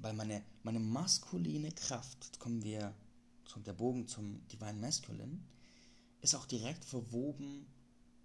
Weil 0.00 0.14
meine, 0.14 0.42
meine 0.62 0.80
maskuline 0.80 1.72
Kraft, 1.72 2.24
jetzt 2.24 2.40
kommen 2.40 2.62
wir, 2.62 2.94
zum 3.44 3.64
der 3.64 3.72
Bogen 3.72 4.06
zum 4.06 4.46
Divine 4.48 4.80
Masculine, 4.80 5.40
ist 6.20 6.34
auch 6.34 6.46
direkt 6.46 6.84
verwoben 6.84 7.66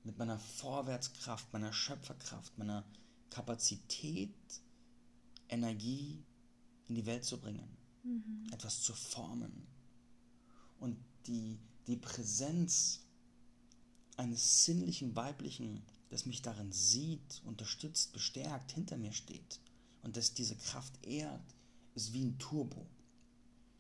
mit 0.04 0.18
meiner 0.18 0.38
Vorwärtskraft, 0.38 1.52
meiner 1.52 1.74
Schöpferkraft, 1.74 2.58
meiner 2.58 2.86
Kapazität, 3.30 4.36
Energie 5.50 6.24
in 6.88 6.96
die 6.96 7.06
Welt 7.06 7.26
zu 7.26 7.40
bringen, 7.40 7.68
mhm. 8.04 8.48
etwas 8.52 8.82
zu 8.82 8.94
formen. 8.94 9.68
Und 10.80 10.98
die, 11.28 11.60
die 11.88 11.98
Präsenz 11.98 13.02
eines 14.18 14.66
sinnlichen 14.66 15.16
Weiblichen, 15.16 15.84
das 16.10 16.26
mich 16.26 16.42
darin 16.42 16.72
sieht, 16.72 17.42
unterstützt, 17.46 18.14
bestärkt, 18.14 18.72
hinter 18.72 18.98
mir 18.98 19.12
steht 19.12 19.60
und 20.04 20.16
das 20.16 20.34
diese 20.34 20.56
Kraft 20.56 21.06
ehrt, 21.06 21.55
ist 21.96 22.14
wie 22.14 22.26
ein 22.26 22.38
Turbo. 22.38 22.86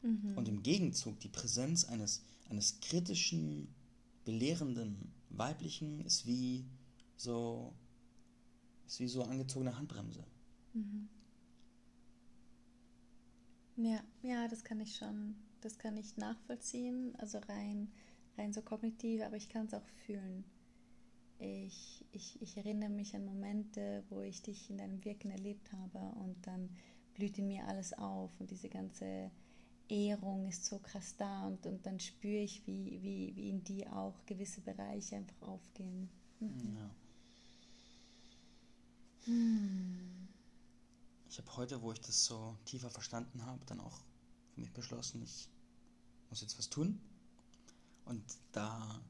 Mhm. 0.01 0.34
Und 0.36 0.48
im 0.48 0.63
Gegenzug 0.63 1.19
die 1.19 1.29
Präsenz 1.29 1.86
eines, 1.86 2.24
eines 2.50 2.79
kritischen, 2.79 3.67
belehrenden 4.24 5.12
weiblichen 5.29 6.01
ist 6.01 6.25
wie 6.25 6.65
so 7.17 7.74
ist 8.88 9.00
wie 9.00 9.07
so 9.07 9.24
angezogene 9.24 9.77
Handbremse. 9.77 10.24
Mhm. 10.74 11.10
Ja, 13.77 14.00
ja, 14.22 14.48
das 14.48 14.63
kann 14.63 14.79
ich 14.79 14.95
schon, 14.95 15.36
das 15.62 15.77
kann 15.77 15.98
ich 15.98 16.17
nachvollziehen, 16.17 17.15
also 17.17 17.39
rein, 17.39 17.91
rein 18.38 18.53
so 18.53 18.62
kognitiv, 18.62 19.22
aber 19.24 19.36
ich 19.36 19.50
kann 19.50 19.65
es 19.65 19.74
auch 19.74 19.88
fühlen. 20.05 20.45
Ich, 21.39 22.05
ich, 22.12 22.41
ich 22.41 22.55
erinnere 22.55 22.89
mich 22.89 23.13
an 23.15 23.25
Momente, 23.25 24.03
wo 24.10 24.22
ich 24.22 24.41
dich 24.41 24.69
in 24.69 24.77
deinem 24.77 25.03
Wirken 25.03 25.31
erlebt 25.31 25.74
habe 25.74 26.00
und 26.19 26.36
dann 26.48 26.69
blüht 27.15 27.38
in 27.38 27.48
mir 27.48 27.65
alles 27.67 27.93
auf 27.93 28.31
und 28.39 28.51
diese 28.51 28.69
ganze 28.69 29.31
Ehrung 29.88 30.48
ist 30.48 30.65
so 30.65 30.79
krass 30.79 31.15
da 31.17 31.45
und, 31.48 31.65
und 31.65 31.86
dann 31.86 32.00
spüre 32.00 32.41
ich, 32.41 32.65
wie, 32.67 33.00
wie, 33.01 33.36
wie 33.36 33.50
in 33.50 33.63
dir 33.63 33.95
auch 33.95 34.25
gewisse 34.25 34.62
Bereiche 34.62 35.15
einfach 35.15 35.41
aufgehen. 35.41 36.10
Mhm. 36.39 36.75
Ja. 36.75 36.95
Hm. 39.25 40.27
Ich 41.29 41.38
habe 41.38 41.55
heute, 41.57 41.81
wo 41.81 41.91
ich 41.91 42.01
das 42.01 42.25
so 42.25 42.57
tiefer 42.65 42.89
verstanden 42.89 43.45
habe, 43.45 43.63
dann 43.65 43.79
auch 43.79 44.00
für 44.53 44.62
mich 44.62 44.72
beschlossen, 44.72 45.22
ich 45.24 45.50
muss 46.29 46.41
jetzt 46.41 46.57
was 46.57 46.69
tun. 46.69 47.00
Und 48.05 48.24
da 48.51 49.01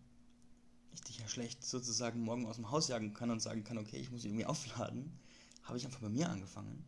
ich 0.93 1.01
dich 1.01 1.19
ja 1.19 1.27
schlecht 1.27 1.63
sozusagen 1.63 2.21
morgen 2.21 2.45
aus 2.45 2.55
dem 2.55 2.71
Haus 2.71 2.87
jagen 2.87 3.13
kann 3.13 3.29
und 3.29 3.41
sagen 3.41 3.63
kann, 3.63 3.77
okay, 3.77 3.97
ich 3.97 4.11
muss 4.11 4.23
irgendwie 4.23 4.45
aufladen, 4.45 5.11
habe 5.63 5.77
ich 5.77 5.85
einfach 5.85 5.99
bei 5.99 6.09
mir 6.09 6.29
angefangen 6.29 6.83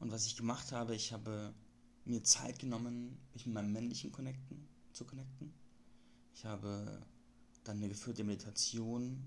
und 0.00 0.10
was 0.10 0.26
ich 0.26 0.36
gemacht 0.36 0.72
habe, 0.72 0.94
ich 0.94 1.12
habe 1.12 1.54
mir 2.04 2.22
Zeit 2.22 2.58
genommen, 2.58 3.18
mich 3.32 3.46
mit 3.46 3.54
meinem 3.54 3.72
männlichen 3.72 4.12
connecten, 4.12 4.68
zu 4.92 5.04
connecten. 5.04 5.54
Ich 6.34 6.44
habe 6.44 7.00
dann 7.64 7.78
eine 7.78 7.88
geführte 7.88 8.24
Meditation, 8.24 9.22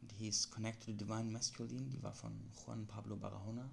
die 0.00 0.16
hieß 0.16 0.50
Connect 0.50 0.84
to 0.84 0.90
the 0.90 0.96
Divine 0.96 1.30
Masculine, 1.30 1.88
die 1.88 2.02
war 2.02 2.14
von 2.14 2.32
Juan 2.64 2.86
Pablo 2.86 3.16
Barahona 3.16 3.70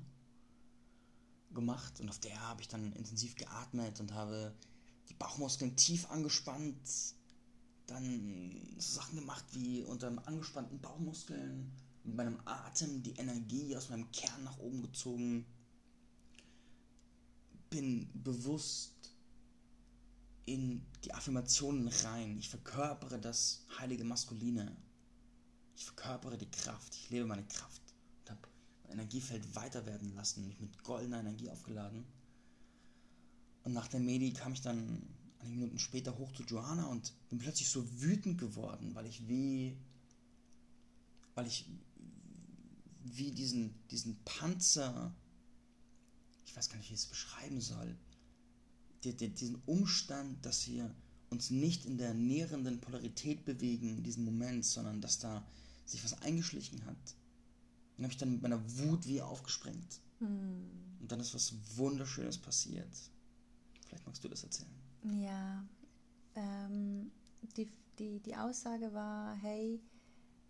gemacht 1.54 2.00
und 2.00 2.10
auf 2.10 2.20
der 2.20 2.40
habe 2.40 2.62
ich 2.62 2.68
dann 2.68 2.94
intensiv 2.94 3.36
geatmet 3.36 4.00
und 4.00 4.13
habe 4.13 4.56
die 5.10 5.13
Bauchmuskeln 5.13 5.75
tief 5.75 6.10
angespannt, 6.10 6.80
dann 7.88 8.75
so 8.78 9.00
Sachen 9.00 9.18
gemacht 9.18 9.46
wie 9.51 9.84
unter 9.84 10.08
einem 10.08 10.20
angespannten 10.20 10.80
Bauchmuskeln 10.80 11.72
mit 12.04 12.16
meinem 12.16 12.40
Atem 12.46 13.04
die 13.04 13.16
Energie 13.16 13.75
aus 13.75 13.90
meinem 13.90 14.10
Kern 14.12 14.44
nach 14.44 14.58
oben 14.60 14.82
gezogen, 14.82 15.46
bin 17.72 18.08
bewusst 18.13 18.94
in 20.46 20.86
die 21.04 21.13
Affirmationen 21.13 21.88
rein. 21.88 22.38
Ich 22.38 22.50
verkörpere 22.50 23.20
das 23.20 23.66
heilige 23.80 24.04
Maskuline. 24.04 24.75
Ich 25.75 25.86
verkörpere 25.86 26.38
die 26.38 26.51
Kraft. 26.51 26.94
Ich 26.96 27.10
lebe 27.10 27.25
meine 27.25 27.46
Kraft. 27.46 27.82
Und 28.20 28.30
habe 28.30 28.48
Energiefeld 28.90 29.56
weiter 29.56 29.86
werden 29.86 30.13
lassen, 30.16 30.48
mich 30.48 30.60
mit 30.60 30.84
goldener 30.84 31.22
Energie 31.22 31.50
aufgeladen. 31.50 32.06
Und 33.63 33.74
nach 33.74 33.88
der 33.88 34.00
Medi 34.00 34.34
kam 34.34 34.54
ich 34.54 34.62
dann 34.62 35.01
einige 35.40 35.56
Minuten 35.56 35.80
später 35.80 36.18
hoch 36.18 36.32
zu 36.34 36.44
Johanna 36.44 36.86
und 36.88 37.13
bin 37.30 37.40
plötzlich 37.40 37.70
so 37.70 37.86
wütend 38.01 38.38
geworden, 38.38 38.94
weil 38.94 39.06
ich 39.06 39.28
wie, 39.28 39.78
weil 41.36 41.48
ich 41.48 41.66
wie 43.04 43.32
diesen, 43.32 43.74
diesen 43.90 44.18
Panzer, 44.24 45.13
ich 46.51 46.58
weiß 46.58 46.70
gar 46.70 46.77
nicht, 46.77 46.89
wie 46.89 46.96
ich 46.96 47.00
es 47.00 47.05
beschreiben 47.05 47.62
soll, 47.62 47.96
die, 49.05 49.15
die, 49.15 49.29
diesen 49.29 49.55
Umstand, 49.65 50.46
dass 50.46 50.67
wir 50.67 50.93
uns 51.29 51.50
nicht 51.50 51.86
in 51.86 51.98
der 51.98 52.13
nährenden 52.13 52.81
Polarität 52.81 53.46
bewegen 53.46 53.88
in 53.88 54.03
diesem 54.03 54.25
Moment, 54.25 54.65
sondern 54.65 55.00
dass 55.00 55.17
da 55.17 55.48
sich 55.86 56.03
was 56.03 56.22
eingeschlichen 56.22 56.86
hat. 56.86 57.15
Dann 57.96 58.03
habe 58.03 58.12
ich 58.12 58.17
dann 58.17 58.34
mit 58.34 58.41
meiner 58.41 58.62
Wut 58.79 59.08
wie 59.08 59.22
aufgesprengt. 59.22 60.01
Hm. 60.20 60.70
Und 61.00 61.10
dann 61.10 61.22
ist 61.22 61.34
was 61.34 61.53
Wunderschönes 61.77 62.38
passiert. 62.38 62.89
Vielleicht 63.88 64.05
magst 64.05 64.22
du 64.22 64.27
das 64.27 64.43
erzählen. 64.43 64.70
Ja, 65.03 65.65
ähm, 66.36 67.12
die, 67.55 67.72
die, 67.98 68.20
die 68.20 68.36
Aussage 68.36 68.93
war, 68.93 69.36
hey, 69.36 69.81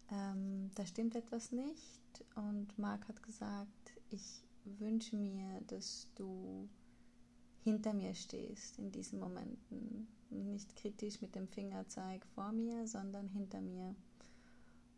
ähm, 0.10 0.72
da 0.74 0.84
stimmt 0.88 1.16
etwas 1.16 1.52
nicht. 1.52 2.26
Und 2.34 2.76
Marc 2.80 3.08
hat 3.08 3.22
gesagt, 3.22 3.92
ich 4.10 4.44
wünsche 4.66 5.16
mir, 5.16 5.62
dass 5.68 6.08
du 6.16 6.68
hinter 7.64 7.94
mir 7.94 8.14
stehst 8.16 8.78
in 8.80 8.92
diesen 8.92 9.20
Momenten. 9.20 10.08
Nicht 10.30 10.76
kritisch 10.76 11.22
mit 11.22 11.36
dem 11.36 11.48
Fingerzeig 11.48 12.26
vor 12.34 12.52
mir, 12.52 12.88
sondern 12.88 13.28
hinter 13.28 13.62
mir. 13.62 13.96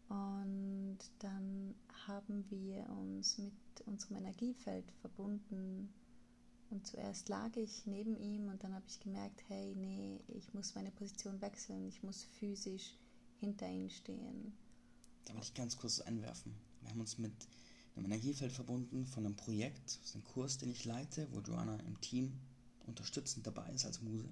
Und 0.10 1.00
dann 1.20 1.76
haben 2.08 2.46
wir 2.50 2.88
uns 2.90 3.38
mit 3.38 3.54
unserem 3.86 4.18
Energiefeld 4.18 4.92
verbunden. 5.02 5.94
Und 6.70 6.88
zuerst 6.88 7.30
lag 7.30 7.56
ich 7.56 7.86
neben 7.86 8.18
ihm 8.18 8.48
und 8.48 8.64
dann 8.64 8.74
habe 8.74 8.86
ich 8.88 9.00
gemerkt, 9.00 9.44
hey, 9.48 9.76
nee, 9.76 10.20
ich 10.28 10.54
muss 10.54 10.76
meine 10.76 10.92
Position 10.92 11.40
wechseln, 11.42 11.88
ich 11.88 12.02
muss 12.04 12.24
physisch 12.24 12.98
hinter 13.40 13.70
ihm 13.70 13.90
stehen. 13.90 14.54
Da 15.26 15.34
wollte 15.34 15.48
ich 15.48 15.54
ganz 15.54 15.78
kurz 15.78 16.00
einwerfen. 16.00 16.54
Wir 16.82 16.90
haben 16.90 17.00
uns 17.00 17.18
mit 17.18 17.34
einem 17.96 18.06
Energiefeld 18.06 18.52
verbunden 18.52 19.06
von 19.06 19.26
einem 19.26 19.36
Projekt, 19.36 20.00
das 20.00 20.10
ist 20.10 20.16
ein 20.16 20.24
Kurs, 20.24 20.58
den 20.58 20.72
ich 20.72 20.86
leite, 20.86 21.28
wo 21.32 21.42
Joanna 21.42 21.78
im 21.82 22.00
Team 22.02 22.34
unterstützend 22.86 23.46
dabei 23.46 23.72
ist 23.72 23.86
als 23.86 24.02
Muse. 24.02 24.30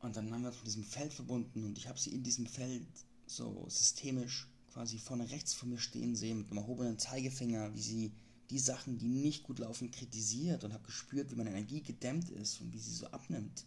Und 0.00 0.16
dann 0.16 0.32
haben 0.32 0.42
wir 0.42 0.48
uns 0.48 0.58
mit 0.58 0.66
diesem 0.66 0.84
Feld 0.84 1.12
verbunden 1.12 1.64
und 1.64 1.76
ich 1.76 1.86
habe 1.88 1.98
sie 1.98 2.10
in 2.10 2.22
diesem 2.22 2.46
Feld 2.46 2.86
so 3.26 3.66
systemisch 3.68 4.48
quasi 4.72 4.98
vorne 4.98 5.28
rechts 5.30 5.52
von 5.52 5.68
mir 5.68 5.78
stehen 5.78 6.16
sehen 6.16 6.38
mit 6.38 6.50
einem 6.50 6.58
erhobenen 6.58 6.98
Zeigefinger, 6.98 7.74
wie 7.74 7.82
sie 7.82 8.12
die 8.48 8.58
Sachen, 8.58 8.98
die 8.98 9.08
nicht 9.08 9.42
gut 9.42 9.58
laufen, 9.58 9.90
kritisiert 9.90 10.64
und 10.64 10.72
habe 10.72 10.84
gespürt, 10.84 11.30
wie 11.30 11.36
meine 11.36 11.50
Energie 11.50 11.82
gedämmt 11.82 12.30
ist 12.30 12.60
und 12.60 12.72
wie 12.72 12.78
sie 12.78 12.94
so 12.94 13.06
abnimmt. 13.08 13.66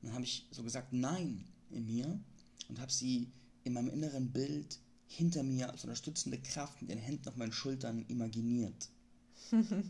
Und 0.00 0.08
dann 0.08 0.14
habe 0.14 0.24
ich 0.24 0.46
so 0.50 0.62
gesagt, 0.62 0.92
nein, 0.92 1.44
in 1.70 1.86
mir 1.86 2.20
und 2.68 2.78
habe 2.78 2.92
sie 2.92 3.32
in 3.64 3.72
meinem 3.72 3.88
inneren 3.88 4.30
Bild 4.30 4.80
hinter 5.12 5.42
mir 5.42 5.70
als 5.70 5.84
unterstützende 5.84 6.38
Kraft 6.38 6.80
mit 6.80 6.90
den 6.90 6.98
Händen 6.98 7.28
auf 7.28 7.36
meinen 7.36 7.52
Schultern 7.52 8.04
imaginiert. 8.08 8.90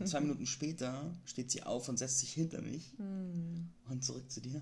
zwei 0.05 0.19
Minuten 0.19 0.45
später 0.45 1.13
steht 1.25 1.51
sie 1.51 1.63
auf 1.63 1.87
und 1.89 1.97
setzt 1.97 2.19
sich 2.19 2.33
hinter 2.33 2.61
mich 2.61 2.97
mm. 2.97 3.91
und 3.91 4.03
zurück 4.03 4.29
zu 4.31 4.41
dir. 4.41 4.61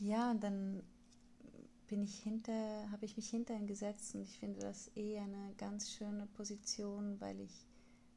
Ja, 0.00 0.30
und 0.30 0.42
dann 0.42 0.82
bin 1.86 2.02
ich 2.02 2.18
hinter, 2.18 2.90
habe 2.90 3.04
ich 3.04 3.16
mich 3.16 3.28
hinter 3.28 3.54
ihn 3.54 3.66
gesetzt 3.66 4.14
und 4.14 4.22
ich 4.22 4.38
finde 4.38 4.60
das 4.60 4.90
eh 4.96 5.18
eine 5.18 5.54
ganz 5.56 5.90
schöne 5.90 6.26
Position, 6.26 7.20
weil 7.20 7.40
ich, 7.40 7.66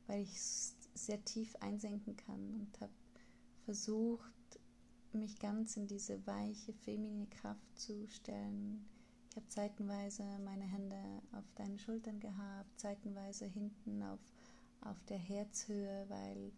weil 0.08 0.24
ich 0.24 0.40
sehr 0.96 1.24
tief 1.24 1.56
einsenken 1.58 2.18
kann 2.18 2.56
und 2.60 2.82
habe 2.82 2.92
versucht, 3.66 4.34
mich 5.14 5.40
ganz 5.40 5.78
in 5.78 5.88
diese 5.88 6.26
weiche, 6.26 6.74
feminine 6.74 7.28
Kraft 7.28 7.80
zu 7.80 8.08
stellen. 8.08 8.86
Ich 9.30 9.36
habe 9.36 9.48
zeitenweise 9.48 10.24
meine 10.44 10.66
Hände 10.66 10.98
auf 11.32 11.46
deine 11.56 11.78
Schultern 11.78 12.20
gehabt, 12.20 12.80
zeitenweise 12.80 13.46
hinten 13.46 14.02
auf, 14.04 14.20
auf 14.82 14.98
der 15.06 15.20
Herzhöhe, 15.20 16.06
weil 16.10 16.52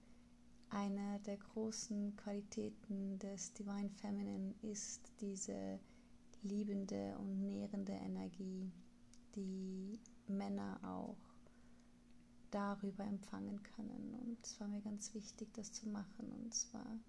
eine 0.69 1.19
der 1.25 1.37
großen 1.37 2.15
Qualitäten 2.15 3.19
des 3.19 3.53
Divine 3.53 3.89
Feminine 3.89 4.53
ist 4.61 5.11
diese 5.19 5.79
liebende 6.43 7.17
und 7.19 7.41
nährende 7.41 7.91
Energie, 7.91 8.71
die 9.35 9.99
Männer 10.27 10.79
auch 10.83 11.17
darüber 12.51 13.03
empfangen 13.05 13.61
können. 13.63 14.15
Und 14.21 14.37
es 14.45 14.59
war 14.59 14.67
mir 14.67 14.81
ganz 14.81 15.13
wichtig, 15.13 15.53
das 15.53 15.73
zu 15.73 15.89
machen. 15.89 16.31
Und 16.31 16.53
es 16.53 16.73
war, 16.73 16.99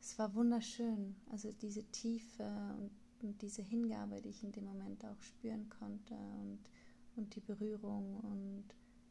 es 0.00 0.18
war 0.18 0.34
wunderschön. 0.34 1.16
Also 1.30 1.52
diese 1.52 1.84
Tiefe 1.84 2.44
und, 2.78 2.90
und 3.22 3.40
diese 3.42 3.62
Hingabe, 3.62 4.20
die 4.20 4.30
ich 4.30 4.42
in 4.42 4.52
dem 4.52 4.64
Moment 4.64 5.04
auch 5.04 5.20
spüren 5.22 5.68
konnte 5.68 6.14
und, 6.14 6.60
und 7.16 7.34
die 7.34 7.40
Berührung 7.40 8.18
und 8.20 8.64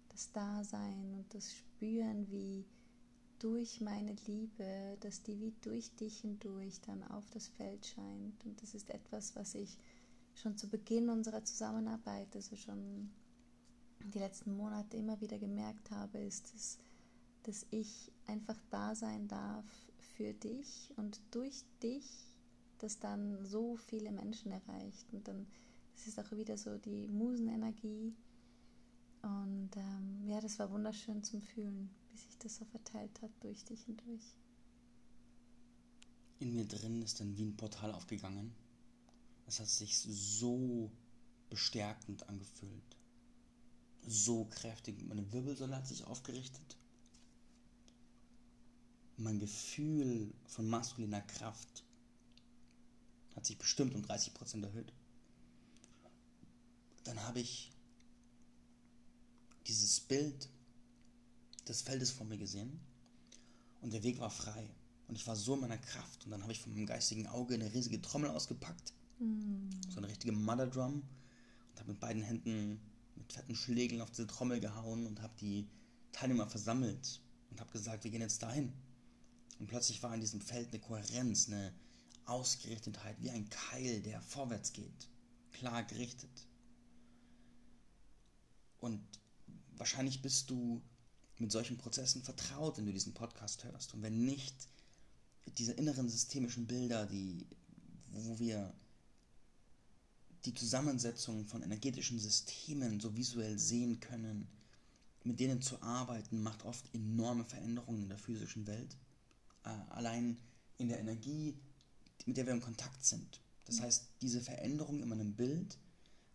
das 0.10 0.32
Dasein 0.32 1.14
und 1.14 1.34
das 1.34 1.54
Spüren, 1.54 2.30
wie 2.32 2.66
durch 3.40 3.82
meine 3.82 4.16
Liebe, 4.26 4.98
dass 5.00 5.22
die 5.22 5.40
wie 5.40 5.54
durch 5.62 5.94
dich 5.96 6.22
hindurch 6.22 6.82
dann 6.82 7.04
auf 7.04 7.30
das 7.32 7.48
Feld 7.50 7.86
scheint. 7.86 8.46
Und 8.46 8.62
das 8.62 8.74
ist 8.74 8.90
etwas, 8.90 9.36
was 9.36 9.54
ich 9.56 9.78
schon 10.34 10.58
zu 10.58 10.68
Beginn 10.68 11.10
unserer 11.10 11.44
Zusammenarbeit, 11.44 12.36
also 12.36 12.56
schon 12.56 13.12
die 14.14 14.20
letzten 14.20 14.56
Monate 14.56 14.98
immer 14.98 15.20
wieder 15.22 15.38
gemerkt 15.38 15.92
habe, 15.92 16.20
ist, 16.20 16.54
dass, 16.54 16.80
dass 17.44 17.66
ich 17.72 18.12
einfach 18.26 18.58
da 18.70 18.96
sein 18.96 19.28
darf 19.28 19.66
für 20.16 20.34
dich 20.34 20.92
und 20.96 21.22
durch 21.32 21.64
dich, 21.82 22.37
das 22.78 23.00
dann 23.00 23.46
so 23.46 23.76
viele 23.76 24.12
Menschen 24.12 24.52
erreicht. 24.52 25.12
Und 25.14 25.28
dann 25.28 25.48
das 25.96 26.08
ist 26.08 26.20
auch 26.20 26.32
wieder 26.32 26.58
so 26.58 26.78
die 26.78 27.08
Musenenergie. 27.08 28.14
Und 29.24 29.72
ähm, 29.76 30.28
ja, 30.28 30.40
das 30.40 30.60
war 30.60 30.72
wunderschön 30.72 31.24
zum 31.24 31.42
Fühlen 31.42 31.90
wie 32.18 32.18
sich 32.18 32.38
das 32.40 32.56
so 32.56 32.66
verteilt 32.66 33.22
hat 33.22 33.32
durch 33.42 33.64
dich 33.64 33.84
hindurch. 33.84 34.36
In 36.40 36.54
mir 36.54 36.66
drin 36.66 37.02
ist 37.02 37.20
dann 37.20 37.38
wie 37.38 37.46
ein 37.46 37.58
Portal 37.58 37.94
aufgegangen. 37.94 38.54
Es 39.46 39.60
hat 39.60 39.68
sich 39.68 39.98
so 39.98 40.92
bestärkend 41.50 42.28
angefühlt. 42.28 42.98
So 44.06 44.46
kräftig. 44.46 45.04
Meine 45.08 45.32
Wirbelsäule 45.32 45.76
hat 45.76 45.88
sich 45.88 46.06
aufgerichtet. 46.06 46.78
Mein 49.18 49.40
Gefühl 49.40 50.34
von 50.46 50.70
maskuliner 50.70 51.22
Kraft 51.22 51.84
hat 53.38 53.46
sich 53.46 53.58
bestimmt 53.58 53.94
um 53.96 54.02
30% 54.02 54.64
erhöht. 54.64 54.92
Dann 57.04 57.22
habe 57.24 57.40
ich 57.40 57.72
dieses 59.68 60.00
Bild 60.00 60.50
des 61.68 61.84
Feldes 61.84 62.12
vor 62.12 62.26
mir 62.26 62.38
gesehen 62.38 62.80
und 63.82 63.94
der 63.94 64.04
Weg 64.04 64.20
war 64.20 64.32
frei. 64.32 64.70
Und 65.08 65.16
ich 65.16 65.26
war 65.28 65.36
so 65.36 65.54
in 65.54 65.62
meiner 65.62 65.78
Kraft. 65.78 66.26
Und 66.26 66.32
dann 66.32 66.42
habe 66.42 66.52
ich 66.52 66.60
von 66.60 66.74
meinem 66.74 66.88
geistigen 66.88 67.28
Auge 67.28 67.54
eine 67.54 67.74
riesige 67.74 68.02
Trommel 68.02 68.30
ausgepackt. 68.32 68.92
Mm. 69.20 69.70
So 69.88 69.98
eine 69.98 70.10
richtige 70.10 70.34
Mother 70.34 70.68
Drum. 70.68 71.04
Und 71.72 71.80
habe 71.80 71.92
mit 71.92 72.00
beiden 72.02 72.24
Händen 72.24 72.82
mit 73.16 73.32
fetten 73.32 73.56
Schlägeln 73.56 74.02
auf 74.02 74.10
diese 74.10 74.28
Trommel 74.28 74.60
gehauen 74.60 75.06
und 75.06 75.22
habe 75.22 75.34
die 75.40 75.70
Teilnehmer 76.12 76.48
versammelt 76.48 77.22
und 77.52 77.60
habe 77.62 77.72
gesagt, 77.72 78.04
wir 78.04 78.12
gehen 78.12 78.22
jetzt 78.22 78.44
dahin. 78.44 78.74
Und 79.60 79.68
plötzlich 79.68 80.04
war 80.04 80.14
in 80.14 80.22
diesem 80.22 80.42
Feld 80.42 80.70
eine 80.70 80.80
Kohärenz, 80.80 81.48
eine 81.48 81.74
Ausgerichtetheit, 82.28 83.22
wie 83.22 83.30
ein 83.30 83.50
Keil, 83.50 84.02
der 84.02 84.22
vorwärts 84.22 84.74
geht. 84.74 85.10
Klar 85.52 85.84
gerichtet. 85.84 86.48
Und 88.80 89.02
wahrscheinlich 89.76 90.22
bist 90.22 90.50
du 90.50 90.82
mit 91.40 91.52
solchen 91.52 91.78
Prozessen 91.78 92.24
vertraut, 92.24 92.78
wenn 92.78 92.86
du 92.86 92.94
diesen 92.94 93.14
Podcast 93.14 93.64
hörst. 93.64 93.94
Und 93.94 94.02
wenn 94.02 94.26
nicht, 94.26 94.56
diese 95.58 95.74
inneren 95.74 96.10
systemischen 96.10 96.68
Bilder, 96.68 97.06
die, 97.06 97.48
wo 98.12 98.40
wir 98.40 98.74
die 100.46 100.54
Zusammensetzung 100.54 101.46
von 101.46 101.62
energetischen 101.62 102.20
Systemen 102.20 103.00
so 103.00 103.16
visuell 103.16 103.58
sehen 103.60 104.00
können, 104.00 104.48
mit 105.24 105.40
denen 105.40 105.62
zu 105.62 105.82
arbeiten, 105.82 106.42
macht 106.42 106.64
oft 106.64 106.94
enorme 106.94 107.44
Veränderungen 107.44 108.04
in 108.04 108.10
der 108.10 108.18
physischen 108.18 108.66
Welt. 108.66 108.96
Äh, 109.64 109.70
allein 109.90 110.38
in 110.78 110.88
der 110.88 111.00
Energie, 111.00 111.56
mit 112.28 112.38
der 112.38 112.46
wir 112.46 112.54
in 112.54 112.62
Kontakt 112.62 113.04
sind. 113.04 113.42
Das 113.66 113.82
heißt, 113.82 114.08
diese 114.22 114.42
Veränderung 114.42 115.02
in 115.02 115.10
meinem 115.10 115.34
Bild 115.34 115.78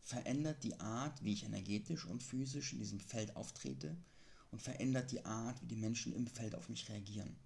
verändert 0.02 0.64
die 0.64 0.78
Art, 0.80 1.22
wie 1.22 1.32
ich 1.32 1.44
energetisch 1.44 2.04
und 2.04 2.22
physisch 2.22 2.72
in 2.72 2.80
diesem 2.80 3.00
Feld 3.00 3.36
auftrete 3.36 3.96
und 4.50 4.60
verändert 4.60 5.12
die 5.12 5.24
Art, 5.24 5.62
wie 5.62 5.66
die 5.66 5.76
Menschen 5.76 6.12
im 6.12 6.26
Feld 6.26 6.54
auf 6.54 6.68
mich 6.68 6.88
reagieren. 6.88 7.36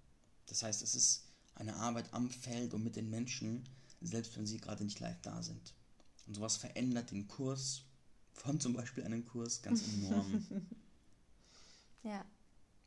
Das 0.47 0.63
heißt, 0.63 0.81
es 0.81 0.95
ist 0.95 1.23
eine 1.55 1.75
Arbeit 1.75 2.13
am 2.13 2.29
Feld 2.29 2.73
und 2.73 2.83
mit 2.83 2.95
den 2.95 3.09
Menschen, 3.09 3.63
selbst 4.01 4.35
wenn 4.37 4.47
sie 4.47 4.57
gerade 4.57 4.83
nicht 4.83 4.99
live 4.99 5.21
da 5.21 5.41
sind. 5.43 5.73
Und 6.25 6.33
sowas 6.33 6.57
verändert 6.57 7.11
den 7.11 7.27
Kurs 7.27 7.83
von 8.33 8.59
zum 8.59 8.73
Beispiel 8.73 9.03
einem 9.03 9.25
Kurs 9.25 9.61
ganz 9.61 9.83
enorm. 9.87 10.45
Ja, 12.03 12.25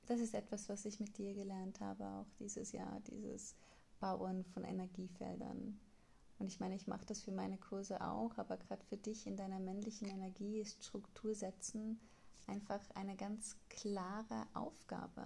das 0.07 0.20
ist 0.20 0.33
etwas, 0.33 0.68
was 0.70 0.87
ich 0.87 0.99
mit 0.99 1.18
dir 1.18 1.35
gelernt 1.35 1.81
habe, 1.81 2.07
auch 2.07 2.27
dieses 2.38 2.73
Jahr, 2.73 3.01
dieses 3.11 3.55
Bauen 4.00 4.44
von 4.44 4.64
Energiefeldern. 4.64 5.78
Und 6.38 6.46
ich 6.46 6.58
meine, 6.58 6.74
ich 6.74 6.86
mache 6.86 7.06
das 7.06 7.22
für 7.22 7.32
meine 7.32 7.58
Kurse 7.58 8.00
auch, 8.00 8.36
aber 8.38 8.56
gerade 8.56 8.84
für 8.86 8.96
dich 8.96 9.26
in 9.26 9.36
deiner 9.36 9.60
männlichen 9.60 10.08
Energie 10.08 10.60
ist 10.60 10.82
Struktur 10.82 11.34
setzen 11.34 12.00
einfach 12.50 12.80
eine 12.94 13.16
ganz 13.16 13.56
klare 13.68 14.46
Aufgabe. 14.54 15.22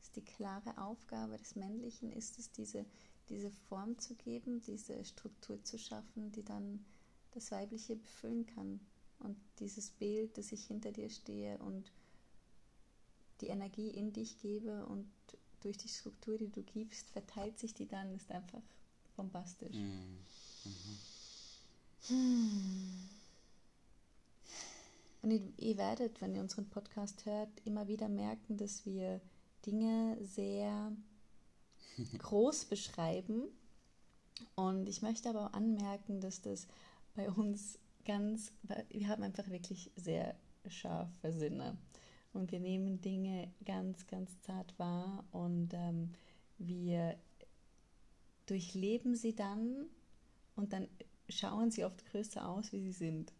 Ist 0.00 0.16
die 0.16 0.24
klare 0.24 0.78
Aufgabe 0.78 1.36
des 1.36 1.56
Männlichen, 1.56 2.12
ist 2.12 2.38
es 2.38 2.52
diese, 2.52 2.86
diese 3.28 3.50
Form 3.50 3.98
zu 3.98 4.14
geben, 4.14 4.60
diese 4.60 5.04
Struktur 5.04 5.62
zu 5.64 5.78
schaffen, 5.78 6.30
die 6.32 6.44
dann 6.44 6.84
das 7.32 7.50
Weibliche 7.50 7.96
befüllen 7.96 8.46
kann. 8.46 8.80
Und 9.18 9.36
dieses 9.58 9.90
Bild, 9.90 10.38
dass 10.38 10.52
ich 10.52 10.66
hinter 10.66 10.92
dir 10.92 11.10
stehe 11.10 11.58
und 11.58 11.92
die 13.40 13.48
Energie 13.48 13.90
in 13.90 14.12
dich 14.12 14.38
gebe 14.38 14.86
und 14.86 15.10
durch 15.60 15.76
die 15.76 15.88
Struktur, 15.88 16.38
die 16.38 16.50
du 16.50 16.62
gibst, 16.62 17.10
verteilt 17.10 17.58
sich 17.58 17.74
die 17.74 17.86
dann, 17.86 18.14
ist 18.14 18.30
einfach 18.30 18.62
bombastisch. 19.16 19.76
Mhm. 19.76 20.18
Mhm. 22.08 23.08
Und 25.22 25.30
ihr, 25.30 25.52
ihr 25.56 25.76
werdet, 25.76 26.20
wenn 26.20 26.34
ihr 26.34 26.40
unseren 26.40 26.68
Podcast 26.68 27.26
hört, 27.26 27.50
immer 27.64 27.88
wieder 27.88 28.08
merken, 28.08 28.56
dass 28.56 28.86
wir 28.86 29.20
Dinge 29.66 30.16
sehr 30.22 30.92
groß 32.18 32.66
beschreiben. 32.66 33.48
Und 34.54 34.88
ich 34.88 35.02
möchte 35.02 35.28
aber 35.28 35.46
auch 35.46 35.52
anmerken, 35.52 36.20
dass 36.20 36.40
das 36.40 36.68
bei 37.14 37.28
uns 37.28 37.78
ganz, 38.04 38.52
wir 38.90 39.08
haben 39.08 39.22
einfach 39.22 39.48
wirklich 39.50 39.90
sehr 39.96 40.36
scharfe 40.68 41.32
Sinne. 41.32 41.76
Und 42.38 42.52
wir 42.52 42.60
nehmen 42.60 43.00
Dinge 43.00 43.52
ganz, 43.64 44.06
ganz 44.06 44.30
zart 44.42 44.78
wahr 44.78 45.24
und 45.32 45.74
ähm, 45.74 46.12
wir 46.58 47.18
durchleben 48.46 49.16
sie 49.16 49.34
dann 49.34 49.86
und 50.54 50.72
dann 50.72 50.86
schauen 51.28 51.72
sie 51.72 51.84
oft 51.84 52.06
größer 52.06 52.48
aus, 52.48 52.70
wie 52.70 52.80
sie 52.80 52.92
sind. 52.92 53.32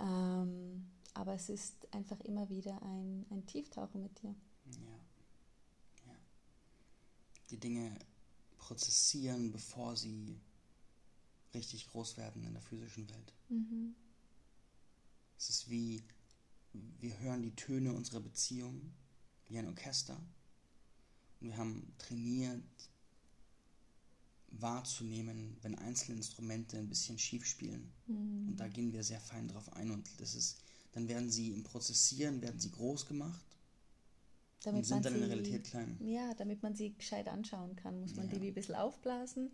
Ähm, 0.00 0.90
aber 1.14 1.34
es 1.34 1.48
ist 1.48 1.86
einfach 1.94 2.18
immer 2.22 2.48
wieder 2.50 2.82
ein, 2.82 3.26
ein 3.30 3.46
Tieftauchen 3.46 4.02
mit 4.02 4.20
dir. 4.20 4.34
Ja. 4.66 6.08
ja. 6.08 6.16
Die 7.50 7.58
Dinge 7.58 7.96
prozessieren, 8.58 9.52
bevor 9.52 9.96
sie 9.96 10.40
richtig 11.54 11.86
groß 11.86 12.16
werden 12.16 12.42
in 12.42 12.54
der 12.54 12.62
physischen 12.62 13.08
Welt. 13.08 13.34
Mhm. 13.48 13.94
Es 15.38 15.48
ist 15.48 15.70
wie, 15.70 16.02
wir 16.72 17.18
hören 17.20 17.42
die 17.42 17.54
Töne 17.54 17.92
unserer 17.92 18.20
Beziehung 18.20 18.92
wie 19.48 19.58
ein 19.58 19.68
Orchester. 19.68 20.18
Und 21.40 21.48
wir 21.48 21.56
haben 21.56 21.92
trainiert, 21.98 22.62
wahrzunehmen, 24.48 25.56
wenn 25.62 25.76
einzelne 25.76 26.18
Instrumente 26.18 26.78
ein 26.78 26.88
bisschen 26.88 27.18
schief 27.18 27.46
spielen. 27.46 27.90
Mhm. 28.06 28.48
Und 28.48 28.56
da 28.60 28.68
gehen 28.68 28.92
wir 28.92 29.02
sehr 29.02 29.20
fein 29.20 29.48
drauf 29.48 29.72
ein. 29.72 29.90
Und 29.90 30.08
das 30.20 30.34
ist, 30.34 30.58
dann 30.92 31.08
werden 31.08 31.30
sie 31.30 31.50
im 31.50 31.62
Prozessieren, 31.62 32.42
werden 32.42 32.60
sie 32.60 32.70
groß 32.70 33.06
gemacht. 33.06 33.44
Damit 34.62 34.80
und 34.80 34.84
sind 34.84 35.04
dann 35.04 35.14
in 35.14 35.20
der 35.20 35.30
Realität 35.30 35.64
klein. 35.64 35.96
Ja, 36.00 36.34
damit 36.34 36.62
man 36.62 36.74
sie 36.74 36.94
gescheit 36.94 37.28
anschauen 37.28 37.74
kann, 37.76 38.00
muss 38.00 38.14
man 38.14 38.26
ja. 38.26 38.34
die 38.34 38.42
wie 38.42 38.48
ein 38.48 38.54
bisschen 38.54 38.76
aufblasen. 38.76 39.50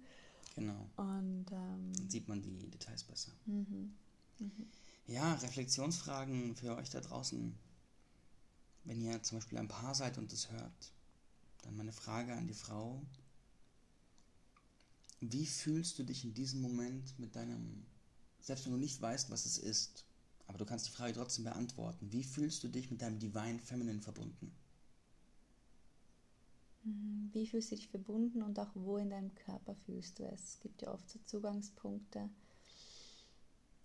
Genau. 0.55 0.91
Und 0.97 1.47
ähm, 1.53 1.93
dann 1.95 2.11
sieht 2.11 2.29
man 2.29 2.43
die 2.43 2.69
Details 2.69 3.05
besser. 3.05 3.33
Mhm. 3.47 3.95
Mhm. 4.39 4.67
Ja, 5.09 5.33
Reflexionsfragen 5.37 6.55
für 6.55 6.77
euch 6.77 6.91
da 6.91 7.01
draußen. 7.01 7.59
Wenn 8.85 9.01
ihr 9.01 9.23
zum 9.23 9.39
Beispiel 9.39 9.57
ein 9.57 9.67
Paar 9.67 9.95
seid 9.95 10.19
und 10.19 10.31
das 10.31 10.51
hört, 10.51 10.93
dann 11.63 11.77
meine 11.77 11.93
Frage 11.93 12.35
an 12.35 12.47
die 12.47 12.53
Frau. 12.53 13.03
Wie 15.21 15.47
fühlst 15.47 15.99
du 15.99 16.05
dich 16.05 16.25
in 16.25 16.35
diesem 16.35 16.61
Moment 16.61 17.19
mit 17.19 17.35
deinem, 17.35 17.87
selbst 18.41 18.67
wenn 18.67 18.73
du 18.73 18.79
nicht 18.79 19.01
weißt, 19.01 19.31
was 19.31 19.47
es 19.47 19.57
ist, 19.57 20.05
aber 20.47 20.59
du 20.59 20.67
kannst 20.67 20.87
die 20.87 20.93
Frage 20.93 21.15
trotzdem 21.15 21.45
beantworten, 21.45 22.13
wie 22.13 22.23
fühlst 22.23 22.63
du 22.63 22.69
dich 22.69 22.91
mit 22.91 23.01
deinem 23.01 23.19
Divine 23.19 23.61
Feminine 23.61 24.03
verbunden? 24.03 24.55
Mhm. 26.85 27.31
Wie 27.33 27.47
fühlst 27.47 27.71
du 27.71 27.77
dich 27.77 27.89
verbunden 27.89 28.43
und 28.43 28.59
auch 28.59 28.71
wo 28.75 28.99
in 28.99 29.09
deinem 29.09 29.35
Körper 29.35 29.75
fühlst 29.75 30.19
du 30.19 30.25
es? 30.25 30.55
Es 30.55 30.61
gibt 30.61 30.83
ja 30.83 30.93
oft 30.93 31.09
so 31.09 31.19
Zugangspunkte. 31.25 32.29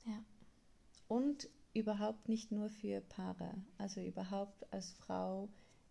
Ja. 0.06 0.22
Und 1.14 1.48
überhaupt 1.76 2.28
nicht 2.28 2.52
nur 2.52 2.72
für 2.72 3.00
Paare, 3.00 3.54
also 3.78 4.02
überhaupt 4.02 4.74
als 4.74 4.94
Frau, 4.94 5.48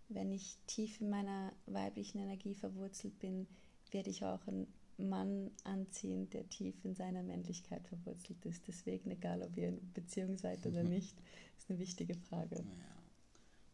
wenn 0.09 0.33
ich 0.33 0.59
tief 0.67 1.01
in 1.01 1.11
meiner 1.11 1.53
weiblichen 1.67 2.19
Energie 2.19 2.57
verwurzelt 2.57 3.21
bin, 3.21 3.47
werde 3.93 4.11
ich 4.11 4.25
auch 4.25 4.45
einen 4.49 4.67
Mann 4.99 5.53
anziehen, 5.63 6.29
der 6.31 6.49
tief 6.49 6.75
in 6.85 6.97
seiner 6.97 7.23
Männlichkeit 7.23 7.87
verwurzelt 7.87 8.45
ist. 8.45 8.67
Deswegen, 8.67 9.13
egal 9.13 9.43
ob 9.43 9.57
ihr 9.57 9.69
in 9.69 9.93
Beziehung 9.93 10.39
seid 10.39 10.67
oder 10.67 10.83
mhm. 10.83 10.91
nicht, 10.91 11.17
ist 11.57 11.71
eine 11.71 11.79
wichtige 11.79 12.17
Frage. 12.17 12.57
Ja. 12.57 13.03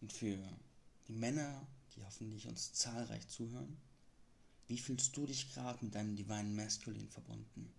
Und 0.02 0.12
für 0.12 0.37
die 1.06 1.14
Männer, 1.14 1.66
die 1.96 2.04
hoffentlich 2.04 2.46
uns 2.46 2.74
zahlreich 2.74 3.26
zuhören, 3.26 3.78
wie 4.66 4.76
fühlst 4.76 5.16
du 5.16 5.24
dich 5.24 5.54
gerade 5.54 5.82
mit 5.82 5.94
deinem 5.94 6.14
Divine 6.14 6.50
Masculine 6.50 7.08
verbunden? 7.08 7.72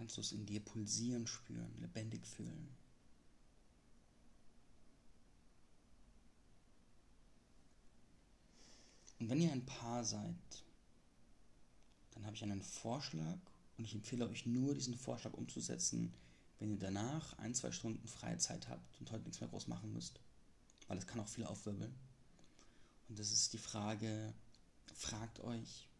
Kannst 0.00 0.16
du 0.16 0.22
es 0.22 0.32
in 0.32 0.46
dir 0.46 0.60
pulsieren 0.60 1.26
spüren, 1.26 1.76
lebendig 1.78 2.26
fühlen? 2.26 2.74
Und 9.18 9.28
wenn 9.28 9.42
ihr 9.42 9.52
ein 9.52 9.66
Paar 9.66 10.02
seid, 10.02 10.64
dann 12.12 12.24
habe 12.24 12.34
ich 12.34 12.42
einen 12.42 12.62
Vorschlag 12.62 13.36
und 13.76 13.84
ich 13.84 13.94
empfehle 13.94 14.26
euch 14.26 14.46
nur, 14.46 14.72
diesen 14.72 14.96
Vorschlag 14.96 15.34
umzusetzen, 15.34 16.14
wenn 16.60 16.70
ihr 16.70 16.78
danach 16.78 17.36
ein, 17.36 17.54
zwei 17.54 17.70
Stunden 17.70 18.08
freie 18.08 18.38
Zeit 18.38 18.70
habt 18.70 18.98
und 19.00 19.12
heute 19.12 19.24
nichts 19.24 19.40
mehr 19.40 19.50
groß 19.50 19.68
machen 19.68 19.92
müsst, 19.92 20.18
weil 20.88 20.96
es 20.96 21.06
kann 21.06 21.20
auch 21.20 21.28
viel 21.28 21.44
aufwirbeln. 21.44 21.94
Und 23.10 23.18
das 23.18 23.32
ist 23.32 23.52
die 23.52 23.58
Frage, 23.58 24.32
fragt 24.94 25.40
euch, 25.40 25.90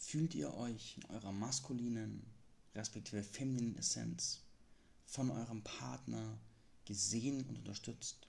fühlt 0.00 0.34
ihr 0.34 0.52
euch 0.54 0.96
in 0.96 1.04
eurer 1.14 1.30
maskulinen, 1.30 2.39
respektive 2.74 3.22
femininen 3.22 3.76
Essenz 3.76 4.40
von 5.06 5.30
eurem 5.30 5.62
Partner 5.62 6.38
gesehen 6.84 7.44
und 7.46 7.58
unterstützt? 7.58 8.28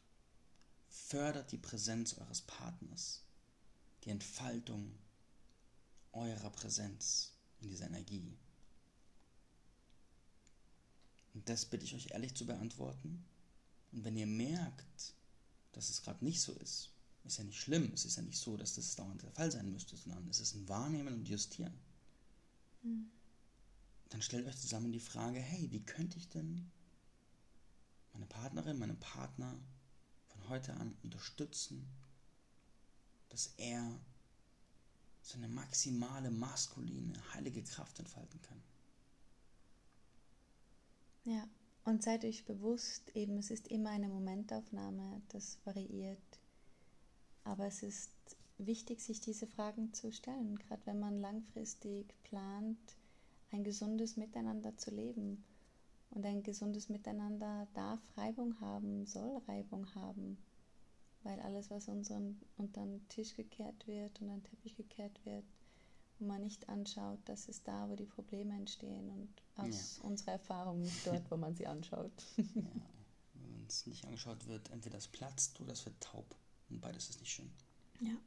Fördert 0.89 1.51
die 1.51 1.57
Präsenz 1.57 2.17
eures 2.17 2.41
Partners 2.41 3.23
die 4.03 4.09
Entfaltung 4.09 4.91
eurer 6.11 6.49
Präsenz 6.49 7.31
in 7.61 7.69
dieser 7.69 7.87
Energie? 7.87 8.37
Und 11.33 11.47
das 11.47 11.65
bitte 11.65 11.85
ich 11.85 11.95
euch 11.95 12.11
ehrlich 12.11 12.35
zu 12.35 12.45
beantworten. 12.45 13.23
Und 13.91 14.03
wenn 14.03 14.17
ihr 14.17 14.27
merkt, 14.27 15.13
dass 15.71 15.89
es 15.89 16.01
gerade 16.01 16.23
nicht 16.25 16.41
so 16.41 16.53
ist, 16.53 16.89
ist 17.23 17.37
ja 17.37 17.43
nicht 17.43 17.59
schlimm. 17.59 17.91
Es 17.93 18.05
ist 18.05 18.17
ja 18.17 18.23
nicht 18.23 18.39
so, 18.39 18.57
dass 18.57 18.75
das 18.75 18.95
dauernd 18.95 19.21
der 19.21 19.31
Fall 19.31 19.51
sein 19.51 19.71
müsste, 19.71 19.95
sondern 19.95 20.27
es 20.29 20.39
ist 20.39 20.55
ein 20.55 20.67
Wahrnehmen 20.67 21.13
und 21.13 21.27
Justieren. 21.27 21.73
Mhm. 22.81 23.09
Dann 24.11 24.21
stellt 24.21 24.45
euch 24.45 24.57
zusammen 24.57 24.91
die 24.91 24.99
Frage, 24.99 25.39
hey, 25.39 25.71
wie 25.71 25.83
könnte 25.83 26.17
ich 26.17 26.29
denn 26.29 26.69
meine 28.13 28.25
Partnerin, 28.25 28.77
meinen 28.77 28.99
Partner 28.99 29.57
von 30.27 30.49
heute 30.49 30.73
an 30.75 30.95
unterstützen, 31.01 31.87
dass 33.29 33.53
er 33.57 33.99
seine 35.21 35.47
maximale 35.47 36.29
maskuline, 36.29 37.13
heilige 37.33 37.63
Kraft 37.63 37.99
entfalten 37.99 38.41
kann. 38.41 38.61
Ja, 41.23 41.47
und 41.85 42.03
seid 42.03 42.25
euch 42.25 42.45
bewusst, 42.45 43.15
eben 43.15 43.37
es 43.37 43.51
ist 43.51 43.67
immer 43.67 43.91
eine 43.91 44.09
Momentaufnahme, 44.09 45.21
das 45.29 45.59
variiert. 45.63 46.39
Aber 47.43 47.65
es 47.65 47.83
ist 47.83 48.11
wichtig, 48.57 49.01
sich 49.01 49.21
diese 49.21 49.47
Fragen 49.47 49.93
zu 49.93 50.11
stellen, 50.11 50.57
gerade 50.57 50.85
wenn 50.85 50.99
man 50.99 51.21
langfristig 51.21 52.13
plant, 52.23 52.77
ein 53.51 53.63
gesundes 53.63 54.17
Miteinander 54.17 54.77
zu 54.77 54.91
leben. 54.91 55.43
Und 56.11 56.25
ein 56.25 56.43
gesundes 56.43 56.89
Miteinander 56.89 57.67
darf 57.73 57.99
Reibung 58.17 58.59
haben, 58.59 59.05
soll 59.05 59.41
Reibung 59.47 59.93
haben 59.95 60.37
weil 61.23 61.39
alles, 61.41 61.69
was 61.69 61.87
unseren, 61.87 62.39
unter 62.57 62.81
den 62.81 63.07
Tisch 63.09 63.35
gekehrt 63.35 63.87
wird 63.87 64.19
und 64.21 64.29
an 64.29 64.41
den 64.41 64.43
Teppich 64.43 64.75
gekehrt 64.75 65.19
wird, 65.25 65.45
wo 66.19 66.25
man 66.25 66.41
nicht 66.41 66.67
anschaut, 66.69 67.19
das 67.25 67.47
ist 67.47 67.67
da, 67.67 67.89
wo 67.89 67.95
die 67.95 68.05
Probleme 68.05 68.55
entstehen 68.55 69.09
und 69.09 69.29
aus 69.55 69.97
ja. 69.97 70.03
unserer 70.07 70.33
Erfahrung 70.33 70.81
nicht 70.81 71.05
dort, 71.05 71.29
wo 71.29 71.37
man 71.37 71.55
sie 71.55 71.67
anschaut. 71.67 72.11
ja. 72.37 72.43
Wenn 73.33 73.65
es 73.67 73.87
nicht 73.87 74.05
angeschaut 74.05 74.47
wird, 74.47 74.69
entweder 74.71 74.97
es 74.97 75.07
platzt 75.07 75.59
oder 75.61 75.73
es 75.73 75.85
wird 75.85 75.99
taub 76.01 76.35
und 76.69 76.81
beides 76.81 77.09
ist 77.09 77.19
nicht 77.19 77.31
schön. 77.31 77.49
Ja. 78.01 78.17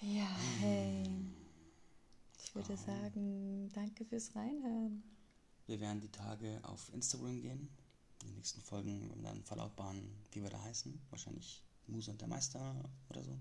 Ja, 0.00 0.28
hey. 0.60 1.08
Ich 2.46 2.54
würde 2.54 2.72
oh. 2.72 2.76
sagen, 2.76 3.68
danke 3.74 4.04
fürs 4.04 4.34
Reinhören. 4.34 5.02
Wir 5.66 5.80
werden 5.80 6.00
die 6.00 6.10
Tage 6.10 6.60
auf 6.62 6.92
Instagram 6.94 7.42
gehen 7.42 7.68
in 8.22 8.28
den 8.28 8.36
nächsten 8.36 8.62
Folgen 8.62 9.08
werden 9.08 9.22
wir 9.22 9.30
dann 9.30 9.44
verlautbaren, 9.44 10.10
wie 10.32 10.42
wir 10.42 10.50
da 10.50 10.62
heißen. 10.62 10.98
Wahrscheinlich 11.10 11.62
Muse 11.86 12.10
und 12.10 12.20
der 12.20 12.28
Meister 12.28 12.74
oder 13.08 13.22
so. 13.22 13.38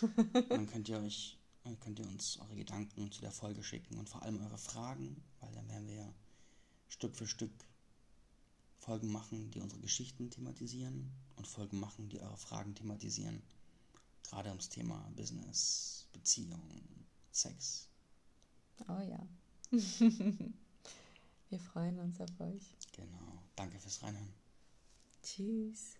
dann 0.48 0.66
könnt 0.66 0.88
ihr 0.88 0.98
euch, 0.98 1.38
könnt 1.80 1.98
ihr 1.98 2.06
uns 2.06 2.38
eure 2.38 2.56
Gedanken 2.56 3.10
zu 3.12 3.20
der 3.20 3.30
Folge 3.30 3.62
schicken 3.62 3.98
und 3.98 4.08
vor 4.08 4.22
allem 4.22 4.40
eure 4.42 4.58
Fragen, 4.58 5.22
weil 5.40 5.52
dann 5.52 5.68
werden 5.68 5.88
wir 5.88 6.12
Stück 6.88 7.16
für 7.16 7.26
Stück 7.26 7.52
Folgen 8.78 9.12
machen, 9.12 9.50
die 9.50 9.60
unsere 9.60 9.80
Geschichten 9.80 10.30
thematisieren 10.30 11.10
und 11.36 11.46
Folgen 11.46 11.78
machen, 11.78 12.08
die 12.08 12.20
eure 12.20 12.36
Fragen 12.36 12.74
thematisieren. 12.74 13.42
Gerade 14.24 14.48
ums 14.48 14.70
Thema 14.70 15.10
Business, 15.14 16.06
Beziehung, 16.12 16.60
Sex. 17.30 17.89
Oh 18.88 19.00
ja. 19.00 19.26
Wir 21.48 21.58
freuen 21.58 21.98
uns 21.98 22.20
auf 22.20 22.40
euch. 22.40 22.76
Genau. 22.92 23.42
Danke 23.56 23.78
fürs 23.78 24.02
Reinhören. 24.02 24.32
Tschüss. 25.22 25.99